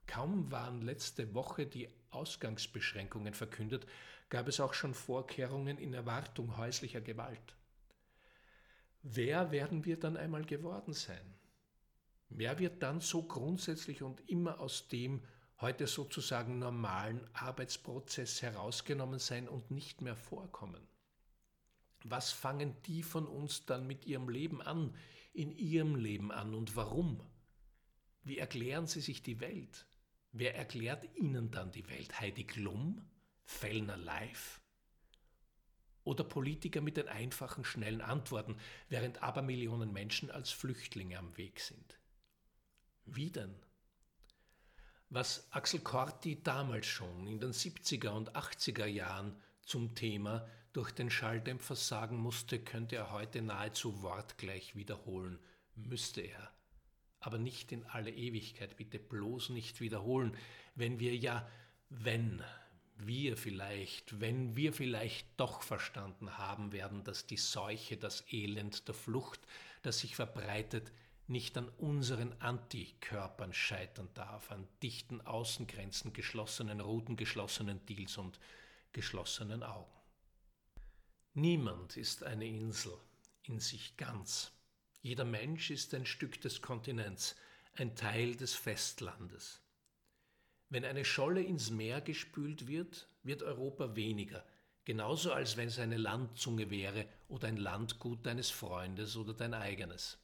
Kaum 0.06 0.50
waren 0.50 0.82
letzte 0.82 1.34
Woche 1.34 1.66
die 1.66 1.88
Ausgangsbeschränkungen 2.10 3.34
verkündet, 3.34 3.86
gab 4.28 4.48
es 4.48 4.60
auch 4.60 4.74
schon 4.74 4.94
Vorkehrungen 4.94 5.78
in 5.78 5.94
Erwartung 5.94 6.56
häuslicher 6.56 7.00
Gewalt. 7.00 7.56
Wer 9.02 9.50
werden 9.52 9.84
wir 9.84 9.98
dann 9.98 10.16
einmal 10.16 10.44
geworden 10.44 10.92
sein? 10.92 11.34
Wer 12.28 12.58
wird 12.58 12.82
dann 12.82 13.00
so 13.00 13.22
grundsätzlich 13.22 14.02
und 14.02 14.28
immer 14.28 14.58
aus 14.60 14.88
dem 14.88 15.22
heute 15.60 15.86
sozusagen 15.86 16.58
normalen 16.58 17.26
Arbeitsprozess 17.32 18.42
herausgenommen 18.42 19.18
sein 19.18 19.48
und 19.48 19.70
nicht 19.70 20.02
mehr 20.02 20.16
vorkommen? 20.16 20.86
Was 22.04 22.30
fangen 22.30 22.76
die 22.82 23.02
von 23.02 23.26
uns 23.26 23.64
dann 23.66 23.86
mit 23.86 24.04
ihrem 24.04 24.28
Leben 24.28 24.62
an, 24.62 24.94
in 25.32 25.50
ihrem 25.56 25.96
Leben 25.96 26.30
an 26.30 26.54
und 26.54 26.76
warum? 26.76 27.20
Wie 28.22 28.38
erklären 28.38 28.86
sie 28.86 29.00
sich 29.00 29.22
die 29.22 29.40
Welt? 29.40 29.86
Wer 30.32 30.54
erklärt 30.54 31.04
ihnen 31.16 31.50
dann 31.50 31.72
die 31.72 31.88
Welt? 31.88 32.20
Heidi 32.20 32.44
Klum? 32.44 33.02
Fellner 33.44 33.96
Live? 33.96 34.60
Oder 36.04 36.24
Politiker 36.24 36.80
mit 36.80 36.96
den 36.96 37.08
einfachen, 37.08 37.64
schnellen 37.64 38.00
Antworten, 38.00 38.56
während 38.88 39.22
Abermillionen 39.22 39.92
Menschen 39.92 40.30
als 40.30 40.50
Flüchtlinge 40.50 41.18
am 41.18 41.36
Weg 41.36 41.60
sind? 41.60 41.98
Wie 43.04 43.30
denn? 43.30 43.54
Was 45.08 45.46
Axel 45.52 45.80
Corti 45.80 46.42
damals 46.42 46.86
schon 46.86 47.26
in 47.28 47.38
den 47.38 47.52
70er 47.52 48.08
und 48.08 48.34
80er 48.34 48.86
Jahren 48.86 49.36
zum 49.62 49.94
Thema 49.94 50.48
durch 50.72 50.90
den 50.90 51.10
Schalldämpfer 51.10 51.76
sagen 51.76 52.16
musste, 52.16 52.58
könnte 52.58 52.96
er 52.96 53.12
heute 53.12 53.40
nahezu 53.40 54.02
wortgleich 54.02 54.74
wiederholen, 54.74 55.38
müsste 55.76 56.22
er. 56.22 56.50
Aber 57.20 57.38
nicht 57.38 57.72
in 57.72 57.84
alle 57.86 58.10
Ewigkeit, 58.10 58.76
bitte 58.76 58.98
bloß 58.98 59.50
nicht 59.50 59.80
wiederholen, 59.80 60.36
wenn 60.74 60.98
wir 60.98 61.16
ja, 61.16 61.48
wenn 61.88 62.42
wir 62.98 63.36
vielleicht, 63.36 64.20
wenn 64.20 64.56
wir 64.56 64.72
vielleicht 64.72 65.28
doch 65.36 65.62
verstanden 65.62 66.36
haben 66.36 66.72
werden, 66.72 67.04
dass 67.04 67.26
die 67.26 67.36
Seuche, 67.36 67.96
das 67.96 68.24
Elend 68.32 68.88
der 68.88 68.94
Flucht, 68.94 69.40
das 69.82 70.00
sich 70.00 70.16
verbreitet, 70.16 70.92
nicht 71.28 71.56
an 71.58 71.68
unseren 71.78 72.32
Antikörpern 72.40 73.52
scheitern 73.52 74.08
darf, 74.14 74.50
an 74.50 74.66
dichten 74.82 75.20
Außengrenzen, 75.20 76.12
geschlossenen 76.12 76.80
Routen, 76.80 77.16
geschlossenen 77.16 77.84
Deals 77.86 78.16
und 78.16 78.38
geschlossenen 78.92 79.62
Augen. 79.62 79.90
Niemand 81.34 81.96
ist 81.96 82.22
eine 82.22 82.46
Insel 82.46 82.96
in 83.42 83.60
sich 83.60 83.96
ganz. 83.96 84.52
Jeder 85.02 85.24
Mensch 85.24 85.70
ist 85.70 85.94
ein 85.94 86.06
Stück 86.06 86.40
des 86.40 86.62
Kontinents, 86.62 87.36
ein 87.74 87.94
Teil 87.94 88.36
des 88.36 88.54
Festlandes. 88.54 89.60
Wenn 90.68 90.84
eine 90.84 91.04
Scholle 91.04 91.42
ins 91.42 91.70
Meer 91.70 92.00
gespült 92.00 92.66
wird, 92.66 93.08
wird 93.22 93.42
Europa 93.42 93.94
weniger, 93.94 94.44
genauso 94.84 95.32
als 95.32 95.56
wenn 95.56 95.68
es 95.68 95.78
eine 95.78 95.96
Landzunge 95.96 96.70
wäre 96.70 97.06
oder 97.28 97.48
ein 97.48 97.56
Landgut 97.56 98.24
deines 98.26 98.50
Freundes 98.50 99.16
oder 99.16 99.34
dein 99.34 99.54
eigenes. 99.54 100.18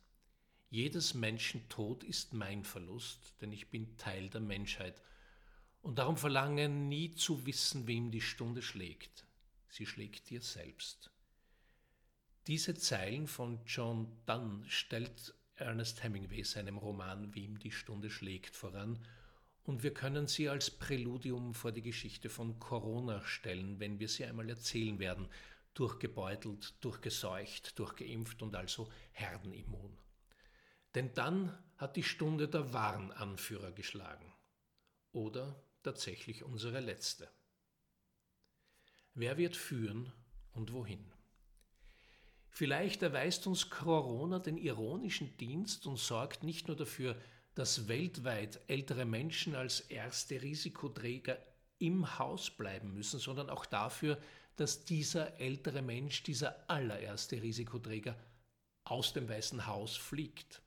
Jedes 0.73 1.13
Menschen 1.13 1.69
Tod 1.69 2.03
ist 2.03 2.33
mein 2.33 2.65
Verlust, 2.65 3.35
denn 3.43 3.53
ich 3.53 3.69
bin 3.69 3.95
Teil 3.99 4.31
der 4.31 4.41
Menschheit 4.41 5.03
und 5.83 5.99
darum 5.99 6.17
verlange 6.17 6.67
nie 6.71 7.11
zu 7.11 7.45
wissen, 7.45 7.87
wem 7.87 8.11
die 8.11 8.23
Stunde 8.23 8.63
schlägt. 8.63 9.27
Sie 9.69 9.85
schlägt 9.85 10.31
dir 10.31 10.41
selbst. 10.41 11.11
Diese 12.47 12.75
Zeilen 12.75 13.27
von 13.27 13.61
John 13.67 14.17
Donne 14.25 14.65
stellt 14.67 15.35
Ernest 15.57 16.03
Hemingway 16.03 16.43
seinem 16.43 16.79
Roman 16.79 17.35
Wem 17.35 17.59
die 17.59 17.71
Stunde 17.71 18.09
schlägt 18.09 18.57
voran 18.57 18.99
und 19.65 19.83
wir 19.83 19.93
können 19.93 20.27
sie 20.27 20.49
als 20.49 20.71
Präludium 20.71 21.53
vor 21.53 21.73
die 21.73 21.83
Geschichte 21.83 22.31
von 22.31 22.59
Corona 22.59 23.23
stellen, 23.27 23.79
wenn 23.79 24.01
wir 24.01 24.09
sie 24.09 24.25
einmal 24.25 24.49
erzählen 24.49 24.99
werden, 24.99 25.29
durchgebeutelt, 25.75 26.83
durchgeseucht, 26.83 27.79
durchgeimpft 27.79 28.41
und 28.41 28.57
also 28.57 28.91
herdenimmun. 29.11 29.99
Denn 30.95 31.15
dann 31.15 31.57
hat 31.77 31.97
die 31.97 32.03
Stunde 32.03 32.49
der 32.49 32.73
wahren 32.73 33.11
Anführer 33.13 33.73
geschlagen. 33.73 34.33
Oder 35.13 35.63
tatsächlich 35.83 36.45
unsere 36.45 36.81
letzte. 36.81 37.29
Wer 39.15 39.37
wird 39.37 39.57
führen 39.57 40.13
und 40.53 40.73
wohin? 40.73 41.13
Vielleicht 42.49 43.03
erweist 43.03 43.47
uns 43.47 43.71
Corona 43.71 44.39
den 44.39 44.59
ironischen 44.59 45.37
Dienst 45.39 45.87
und 45.87 45.99
sorgt 45.99 46.43
nicht 46.43 46.69
nur 46.69 46.77
dafür, 46.77 47.17
dass 47.55 47.89
weltweit 47.89 48.61
ältere 48.69 49.05
Menschen 49.05 49.55
als 49.55 49.81
erste 49.81 50.41
Risikoträger 50.41 51.39
im 51.79 52.19
Haus 52.19 52.51
bleiben 52.51 52.95
müssen, 52.95 53.19
sondern 53.19 53.51
auch 53.51 53.67
dafür, 53.67 54.19
dass 54.57 54.85
dieser 54.85 55.41
ältere 55.41 55.83
Mensch, 55.83 56.23
dieser 56.23 56.71
allererste 56.71 57.43
Risikoträger 57.43 58.17
aus 58.85 59.13
dem 59.13 59.29
Weißen 59.29 59.67
Haus 59.67 59.97
fliegt. 59.97 60.63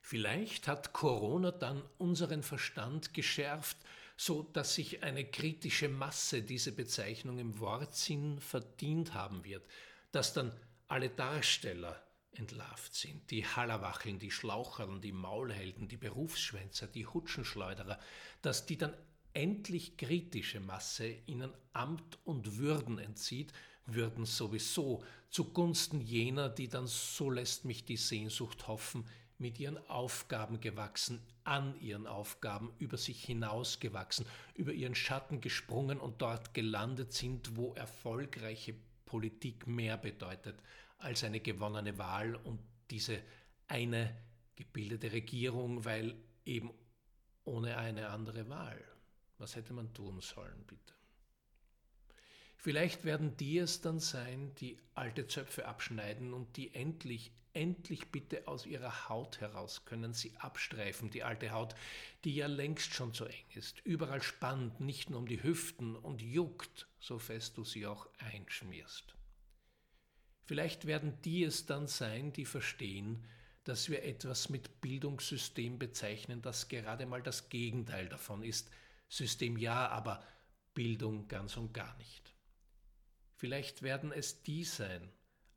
Vielleicht 0.00 0.66
hat 0.66 0.92
Corona 0.92 1.50
dann 1.50 1.82
unseren 1.98 2.42
Verstand 2.42 3.14
geschärft, 3.14 3.76
so 4.16 4.42
dass 4.42 4.74
sich 4.74 5.02
eine 5.02 5.24
kritische 5.24 5.88
Masse 5.88 6.42
diese 6.42 6.72
Bezeichnung 6.72 7.38
im 7.38 7.58
Wortsinn 7.58 8.40
verdient 8.40 9.14
haben 9.14 9.44
wird, 9.44 9.66
dass 10.12 10.34
dann 10.34 10.52
alle 10.88 11.08
Darsteller 11.08 12.02
entlarvt 12.32 12.94
sind. 12.94 13.30
Die 13.30 13.46
Hallerwacheln, 13.46 14.18
die 14.18 14.30
Schlaucherln, 14.30 15.00
die 15.00 15.12
Maulhelden, 15.12 15.88
die 15.88 15.96
Berufsschwänzer, 15.96 16.86
die 16.86 17.06
Hutschenschleuderer, 17.06 17.98
dass 18.42 18.66
die 18.66 18.76
dann 18.76 18.94
endlich 19.32 19.96
kritische 19.96 20.60
Masse 20.60 21.08
ihnen 21.26 21.52
Amt 21.72 22.18
und 22.24 22.58
Würden 22.58 22.98
entzieht, 22.98 23.52
würden 23.86 24.24
sowieso 24.24 25.04
zugunsten 25.30 26.00
jener, 26.00 26.48
die 26.48 26.68
dann, 26.68 26.86
so 26.86 27.30
lässt 27.30 27.64
mich 27.64 27.84
die 27.84 27.96
Sehnsucht 27.96 28.66
hoffen, 28.68 29.06
mit 29.40 29.58
ihren 29.58 29.78
Aufgaben 29.88 30.60
gewachsen, 30.60 31.20
an 31.44 31.78
ihren 31.80 32.06
Aufgaben, 32.06 32.72
über 32.78 32.96
sich 32.96 33.24
hinausgewachsen, 33.24 34.26
über 34.54 34.72
ihren 34.72 34.94
Schatten 34.94 35.40
gesprungen 35.40 35.98
und 35.98 36.20
dort 36.22 36.54
gelandet 36.54 37.12
sind, 37.12 37.56
wo 37.56 37.74
erfolgreiche 37.74 38.74
Politik 39.06 39.66
mehr 39.66 39.96
bedeutet 39.96 40.56
als 40.98 41.24
eine 41.24 41.40
gewonnene 41.40 41.98
Wahl 41.98 42.36
und 42.36 42.60
diese 42.90 43.20
eine 43.66 44.14
gebildete 44.56 45.12
Regierung, 45.12 45.84
weil 45.84 46.14
eben 46.44 46.70
ohne 47.44 47.78
eine 47.78 48.08
andere 48.10 48.48
Wahl. 48.48 48.84
Was 49.38 49.56
hätte 49.56 49.72
man 49.72 49.92
tun 49.94 50.20
sollen, 50.20 50.64
bitte? 50.66 50.94
Vielleicht 52.56 53.04
werden 53.04 53.38
die 53.38 53.56
es 53.56 53.80
dann 53.80 54.00
sein, 54.00 54.54
die 54.56 54.76
alte 54.94 55.26
Zöpfe 55.26 55.66
abschneiden 55.66 56.34
und 56.34 56.58
die 56.58 56.74
endlich, 56.74 57.32
endlich 57.52 58.10
bitte 58.10 58.46
aus 58.46 58.66
ihrer 58.66 59.08
Haut 59.08 59.40
heraus 59.40 59.84
können 59.84 60.12
sie 60.12 60.36
abstreifen, 60.36 61.10
die 61.10 61.22
alte 61.22 61.50
Haut, 61.50 61.74
die 62.24 62.34
ja 62.34 62.46
längst 62.46 62.94
schon 62.94 63.12
so 63.12 63.24
eng 63.24 63.44
ist, 63.54 63.80
überall 63.80 64.22
spannt, 64.22 64.80
nicht 64.80 65.10
nur 65.10 65.20
um 65.20 65.26
die 65.26 65.42
Hüften 65.42 65.96
und 65.96 66.22
juckt, 66.22 66.88
so 66.98 67.18
fest 67.18 67.56
du 67.56 67.64
sie 67.64 67.86
auch 67.86 68.08
einschmierst. 68.18 69.14
Vielleicht 70.44 70.86
werden 70.86 71.20
die 71.22 71.44
es 71.44 71.66
dann 71.66 71.86
sein, 71.86 72.32
die 72.32 72.44
verstehen, 72.44 73.24
dass 73.64 73.88
wir 73.88 74.02
etwas 74.02 74.48
mit 74.48 74.80
Bildungssystem 74.80 75.78
bezeichnen, 75.78 76.42
das 76.42 76.68
gerade 76.68 77.06
mal 77.06 77.22
das 77.22 77.48
Gegenteil 77.50 78.08
davon 78.08 78.42
ist. 78.42 78.70
System 79.08 79.56
ja, 79.56 79.88
aber 79.88 80.24
Bildung 80.74 81.28
ganz 81.28 81.56
und 81.56 81.72
gar 81.72 81.96
nicht. 81.98 82.34
Vielleicht 83.36 83.82
werden 83.82 84.12
es 84.12 84.42
die 84.42 84.64
sein, 84.64 85.12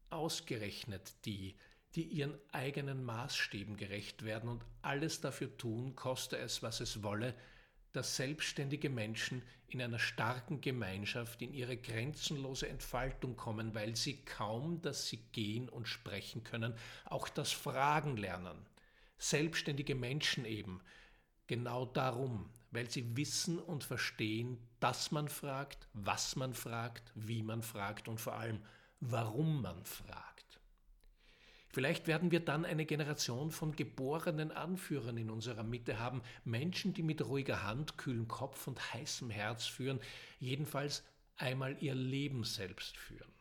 ausgerechnet 0.09 1.13
die, 1.25 1.55
die 1.95 2.03
ihren 2.03 2.37
eigenen 2.51 3.03
Maßstäben 3.03 3.77
gerecht 3.77 4.23
werden 4.23 4.49
und 4.49 4.65
alles 4.81 5.21
dafür 5.21 5.55
tun, 5.57 5.95
koste 5.95 6.37
es, 6.37 6.63
was 6.63 6.79
es 6.79 7.03
wolle, 7.03 7.35
dass 7.91 8.15
selbstständige 8.15 8.89
Menschen 8.89 9.43
in 9.67 9.81
einer 9.81 9.99
starken 9.99 10.61
Gemeinschaft 10.61 11.41
in 11.41 11.53
ihre 11.53 11.77
grenzenlose 11.77 12.67
Entfaltung 12.67 13.35
kommen, 13.37 13.75
weil 13.75 13.95
sie 13.95 14.17
kaum, 14.25 14.81
dass 14.81 15.07
sie 15.07 15.17
gehen 15.31 15.69
und 15.69 15.87
sprechen 15.87 16.43
können, 16.43 16.73
auch 17.05 17.29
das 17.29 17.51
Fragen 17.51 18.17
lernen. 18.17 18.57
Selbstständige 19.19 19.95
Menschen 19.95 20.45
eben, 20.45 20.81
genau 21.45 21.85
darum, 21.85 22.49
weil 22.71 22.89
sie 22.89 23.15
wissen 23.15 23.59
und 23.59 23.83
verstehen, 23.83 24.57
dass 24.79 25.11
man 25.11 25.29
fragt, 25.29 25.87
was 25.93 26.35
man 26.35 26.55
fragt, 26.55 27.11
wie 27.13 27.43
man 27.43 27.61
fragt 27.61 28.07
und 28.07 28.19
vor 28.19 28.33
allem, 28.33 28.59
warum 28.99 29.61
man 29.61 29.85
fragt. 29.85 30.32
Vielleicht 31.73 32.05
werden 32.05 32.29
wir 32.29 32.39
dann 32.39 32.65
eine 32.65 32.85
Generation 32.85 33.49
von 33.49 33.75
geborenen 33.75 34.51
Anführern 34.51 35.17
in 35.17 35.31
unserer 35.31 35.63
Mitte 35.63 35.97
haben, 35.97 36.21
Menschen, 36.45 36.93
die 36.93 37.01
mit 37.01 37.25
ruhiger 37.25 37.63
Hand, 37.63 37.97
kühlem 37.97 38.27
Kopf 38.27 38.67
und 38.67 38.93
heißem 38.93 39.31
Herz 39.31 39.65
führen, 39.65 39.99
jedenfalls 40.39 41.03
einmal 41.35 41.75
ihr 41.81 41.95
Leben 41.95 42.43
selbst 42.43 42.95
führen. 42.95 43.31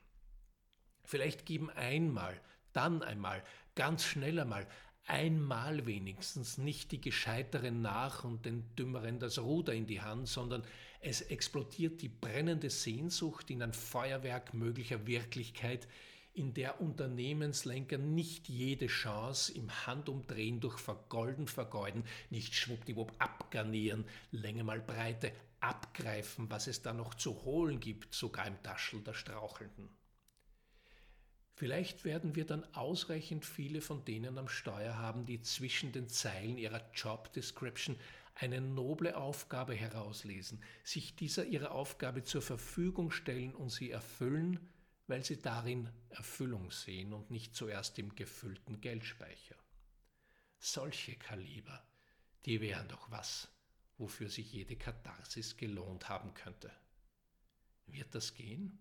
Vielleicht 1.05 1.45
geben 1.45 1.69
einmal, 1.69 2.41
dann 2.73 3.03
einmal, 3.03 3.45
ganz 3.75 4.05
schnell 4.05 4.41
einmal, 4.41 4.67
einmal 5.07 5.85
wenigstens 5.85 6.57
nicht 6.57 6.91
die 6.91 7.03
Gescheiteren 7.03 7.83
nach 7.83 8.25
und 8.25 8.47
den 8.47 8.65
Dümmeren 8.77 9.19
das 9.19 9.39
Ruder 9.39 9.75
in 9.75 9.87
die 9.87 10.01
Hand, 10.01 10.27
sondern 10.27 10.65
es 11.01 11.21
explodiert 11.21 12.01
die 12.01 12.09
brennende 12.09 12.71
Sehnsucht 12.71 13.51
in 13.51 13.63
ein 13.63 13.75
Feuerwerk 13.75 14.55
möglicher 14.55 15.07
Wirklichkeit, 15.07 15.87
in 16.35 16.55
der 16.55 16.81
Unternehmenslenker 16.81 17.99
nicht 17.99 18.49
jede 18.49 18.87
Chance 18.87 19.53
im 19.53 19.87
Handumdrehen 19.87 20.61
durch 20.61 20.79
Vergolden 20.79 21.47
vergeuden, 21.47 22.05
nicht 22.31 22.55
schwuppdiwupp 22.55 23.13
abgarnieren, 23.19 24.07
Länge 24.31 24.65
mal 24.65 24.81
Breite 24.81 25.33
abgreifen, 25.61 26.51
was 26.51 26.67
es 26.67 26.83
da 26.83 26.93
noch 26.93 27.15
zu 27.15 27.45
holen 27.45 27.81
gibt, 27.81 28.15
sogar 28.15 28.47
im 28.47 28.63
Taschel 28.63 29.01
der 29.01 29.15
Strauchelnden. 29.15 29.89
Vielleicht 31.55 32.05
werden 32.05 32.35
wir 32.35 32.47
dann 32.47 32.65
ausreichend 32.75 33.45
viele 33.45 33.81
von 33.81 34.05
denen 34.05 34.39
am 34.39 34.49
Steuer 34.49 34.97
haben, 34.97 35.27
die 35.27 35.43
zwischen 35.43 35.93
den 35.93 36.09
Zeilen 36.09 36.59
ihrer 36.59 36.83
Job 36.95 37.33
Description 37.35 37.97
eine 38.35 38.61
noble 38.61 39.17
Aufgabe 39.17 39.75
herauslesen, 39.75 40.63
sich 40.83 41.15
dieser 41.15 41.45
ihrer 41.45 41.73
Aufgabe 41.73 42.25
zur 42.25 42.43
Verfügung 42.43 43.11
stellen 43.11 43.55
und 43.55 43.71
sie 43.71 43.91
erfüllen, 43.91 44.59
weil 45.13 45.23
sie 45.23 45.43
darin 45.43 45.91
Erfüllung 46.09 46.71
sehen 46.71 47.13
und 47.13 47.31
nicht 47.31 47.55
zuerst 47.55 47.99
im 47.99 48.15
gefüllten 48.15 48.81
Geldspeicher. 48.81 49.57
Solche 50.59 51.17
Kaliber, 51.17 51.87
die 52.47 52.63
wären 52.63 52.89
doch 52.89 53.11
was, 53.11 53.49
wofür 53.99 54.31
sich 54.31 54.51
jede 54.51 54.75
Katharsis 54.75 55.59
gelohnt 55.59 56.09
haben 56.09 56.33
könnte. 56.33 56.73
Wird 57.85 58.15
das 58.15 58.33
gehen? 58.33 58.79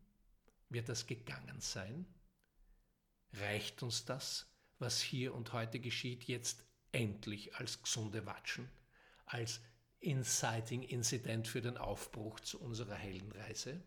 Wird 0.70 0.88
das 0.88 1.06
gegangen 1.06 1.60
sein? 1.60 2.06
Reicht 3.34 3.84
uns 3.84 4.06
das, 4.06 4.48
was 4.80 5.02
hier 5.02 5.36
und 5.36 5.52
heute 5.52 5.82
geschieht, 5.82 6.24
jetzt 6.24 6.64
endlich 6.94 7.58
als 7.58 7.84
gesunde 7.84 8.26
Watschen, 8.26 8.70
als 9.26 9.60
Inciting 10.00 10.84
Incident 10.84 11.50
für 11.50 11.62
den 11.62 11.76
Aufbruch 11.76 12.40
zu 12.40 12.58
unserer 12.62 12.96
Heldenreise? 12.96 13.84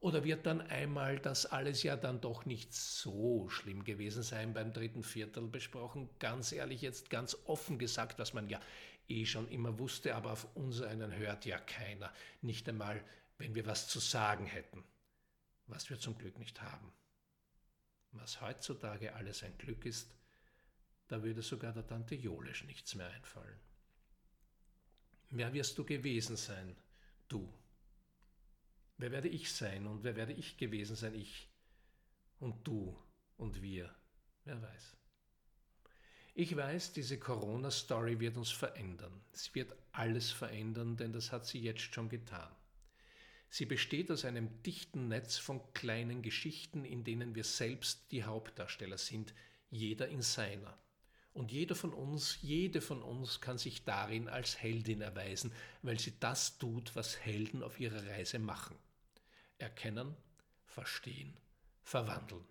Oder 0.00 0.22
wird 0.22 0.46
dann 0.46 0.60
einmal 0.60 1.18
das 1.18 1.46
alles 1.46 1.82
ja 1.82 1.96
dann 1.96 2.20
doch 2.20 2.44
nicht 2.44 2.72
so 2.72 3.48
schlimm 3.48 3.82
gewesen 3.84 4.22
sein 4.22 4.54
beim 4.54 4.72
dritten 4.72 5.02
Viertel 5.02 5.48
besprochen? 5.48 6.08
Ganz 6.20 6.52
ehrlich, 6.52 6.82
jetzt 6.82 7.10
ganz 7.10 7.36
offen 7.46 7.78
gesagt, 7.78 8.18
was 8.18 8.32
man 8.32 8.48
ja 8.48 8.60
eh 9.08 9.26
schon 9.26 9.48
immer 9.48 9.78
wusste, 9.78 10.14
aber 10.14 10.32
auf 10.32 10.54
uns 10.54 10.82
einen 10.82 11.12
hört 11.16 11.46
ja 11.46 11.58
keiner. 11.58 12.12
Nicht 12.42 12.68
einmal, 12.68 13.02
wenn 13.38 13.56
wir 13.56 13.66
was 13.66 13.88
zu 13.88 13.98
sagen 13.98 14.46
hätten. 14.46 14.84
Was 15.66 15.90
wir 15.90 15.98
zum 15.98 16.16
Glück 16.16 16.38
nicht 16.38 16.62
haben. 16.62 16.92
Was 18.12 18.40
heutzutage 18.40 19.14
alles 19.14 19.42
ein 19.42 19.58
Glück 19.58 19.84
ist, 19.84 20.14
da 21.08 21.22
würde 21.22 21.42
sogar 21.42 21.72
der 21.72 21.86
Tante 21.86 22.14
Jolesch 22.14 22.64
nichts 22.64 22.94
mehr 22.94 23.08
einfallen. 23.10 23.58
Wer 25.30 25.52
wirst 25.52 25.76
du 25.76 25.84
gewesen 25.84 26.36
sein, 26.36 26.76
du? 27.28 27.52
Wer 28.98 29.12
werde 29.12 29.28
ich 29.28 29.52
sein 29.52 29.86
und 29.86 30.02
wer 30.02 30.16
werde 30.16 30.32
ich 30.32 30.56
gewesen 30.56 30.96
sein, 30.96 31.14
ich 31.14 31.48
und 32.40 32.66
du 32.66 32.98
und 33.36 33.62
wir? 33.62 33.94
Wer 34.44 34.60
weiß. 34.60 34.96
Ich 36.34 36.56
weiß, 36.56 36.92
diese 36.92 37.18
Corona-Story 37.18 38.18
wird 38.18 38.36
uns 38.36 38.50
verändern. 38.50 39.20
Es 39.32 39.54
wird 39.54 39.72
alles 39.92 40.30
verändern, 40.30 40.96
denn 40.96 41.12
das 41.12 41.32
hat 41.32 41.46
sie 41.46 41.60
jetzt 41.60 41.94
schon 41.94 42.08
getan. 42.08 42.50
Sie 43.50 43.66
besteht 43.66 44.10
aus 44.10 44.24
einem 44.24 44.62
dichten 44.62 45.08
Netz 45.08 45.36
von 45.38 45.60
kleinen 45.74 46.22
Geschichten, 46.22 46.84
in 46.84 47.04
denen 47.04 47.34
wir 47.34 47.44
selbst 47.44 48.10
die 48.10 48.24
Hauptdarsteller 48.24 48.98
sind, 48.98 49.32
jeder 49.70 50.08
in 50.08 50.22
seiner. 50.22 50.76
Und 51.34 51.52
jeder 51.52 51.74
von 51.74 51.92
uns, 51.92 52.38
jede 52.42 52.80
von 52.80 53.00
uns 53.02 53.40
kann 53.40 53.58
sich 53.58 53.84
darin 53.84 54.28
als 54.28 54.60
Heldin 54.60 55.00
erweisen, 55.00 55.52
weil 55.82 55.98
sie 55.98 56.18
das 56.18 56.58
tut, 56.58 56.94
was 56.96 57.18
Helden 57.18 57.62
auf 57.62 57.78
ihrer 57.80 58.04
Reise 58.06 58.38
machen. 58.38 58.76
Erkennen, 59.58 60.16
verstehen, 60.66 61.36
verwandeln. 61.82 62.44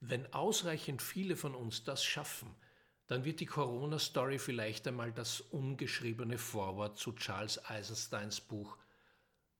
Wenn 0.00 0.32
ausreichend 0.32 1.02
viele 1.02 1.36
von 1.36 1.54
uns 1.54 1.84
das 1.84 2.04
schaffen, 2.04 2.54
dann 3.08 3.24
wird 3.24 3.40
die 3.40 3.46
Corona-Story 3.46 4.38
vielleicht 4.38 4.86
einmal 4.86 5.12
das 5.12 5.40
ungeschriebene 5.40 6.36
Vorwort 6.36 6.98
zu 6.98 7.12
Charles 7.12 7.64
Eisensteins 7.64 8.40
Buch 8.40 8.76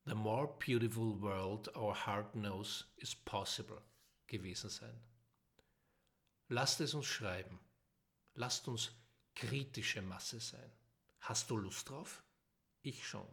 The 0.04 0.14
More 0.14 0.56
Beautiful 0.64 1.20
World 1.20 1.74
Our 1.76 2.06
Heart 2.06 2.32
Knows 2.32 2.92
is 2.96 3.14
Possible 3.14 3.82
gewesen 4.26 4.70
sein. 4.70 5.00
Lasst 6.48 6.80
es 6.80 6.94
uns 6.94 7.06
schreiben. 7.06 7.58
Lasst 8.34 8.68
uns 8.68 8.92
kritische 9.34 10.02
Masse 10.02 10.40
sein. 10.40 10.72
Hast 11.20 11.50
du 11.50 11.56
Lust 11.56 11.88
drauf? 11.90 12.22
Ich 12.82 13.06
schon. 13.06 13.26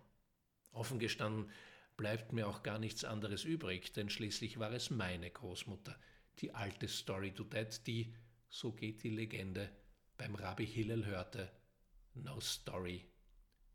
Offen 0.71 1.00
gestanden 1.00 1.52
bleibt 1.97 2.34
mir 2.34 2.47
auch 2.47 2.63
gar 2.63 2.79
nichts 2.79 3.03
anderes 3.03 3.43
übrig, 3.43 3.93
denn 3.93 4.10
schließlich 4.10 4.60
war 4.60 4.71
es 4.71 4.89
meine 4.89 5.29
Großmutter, 5.29 5.97
die 6.39 6.53
alte 6.53 6.88
Story 6.88 7.34
to 7.34 7.43
Dead, 7.43 7.67
die, 7.88 8.13
so 8.49 8.71
geht 8.71 9.03
die 9.03 9.10
Legende, 9.10 9.69
beim 10.17 10.36
Rabbi 10.36 10.65
Hillel 10.65 11.05
hörte, 11.05 11.51
No 12.13 12.39
Story, 12.39 13.05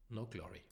no 0.09 0.27
Glory. 0.27 0.63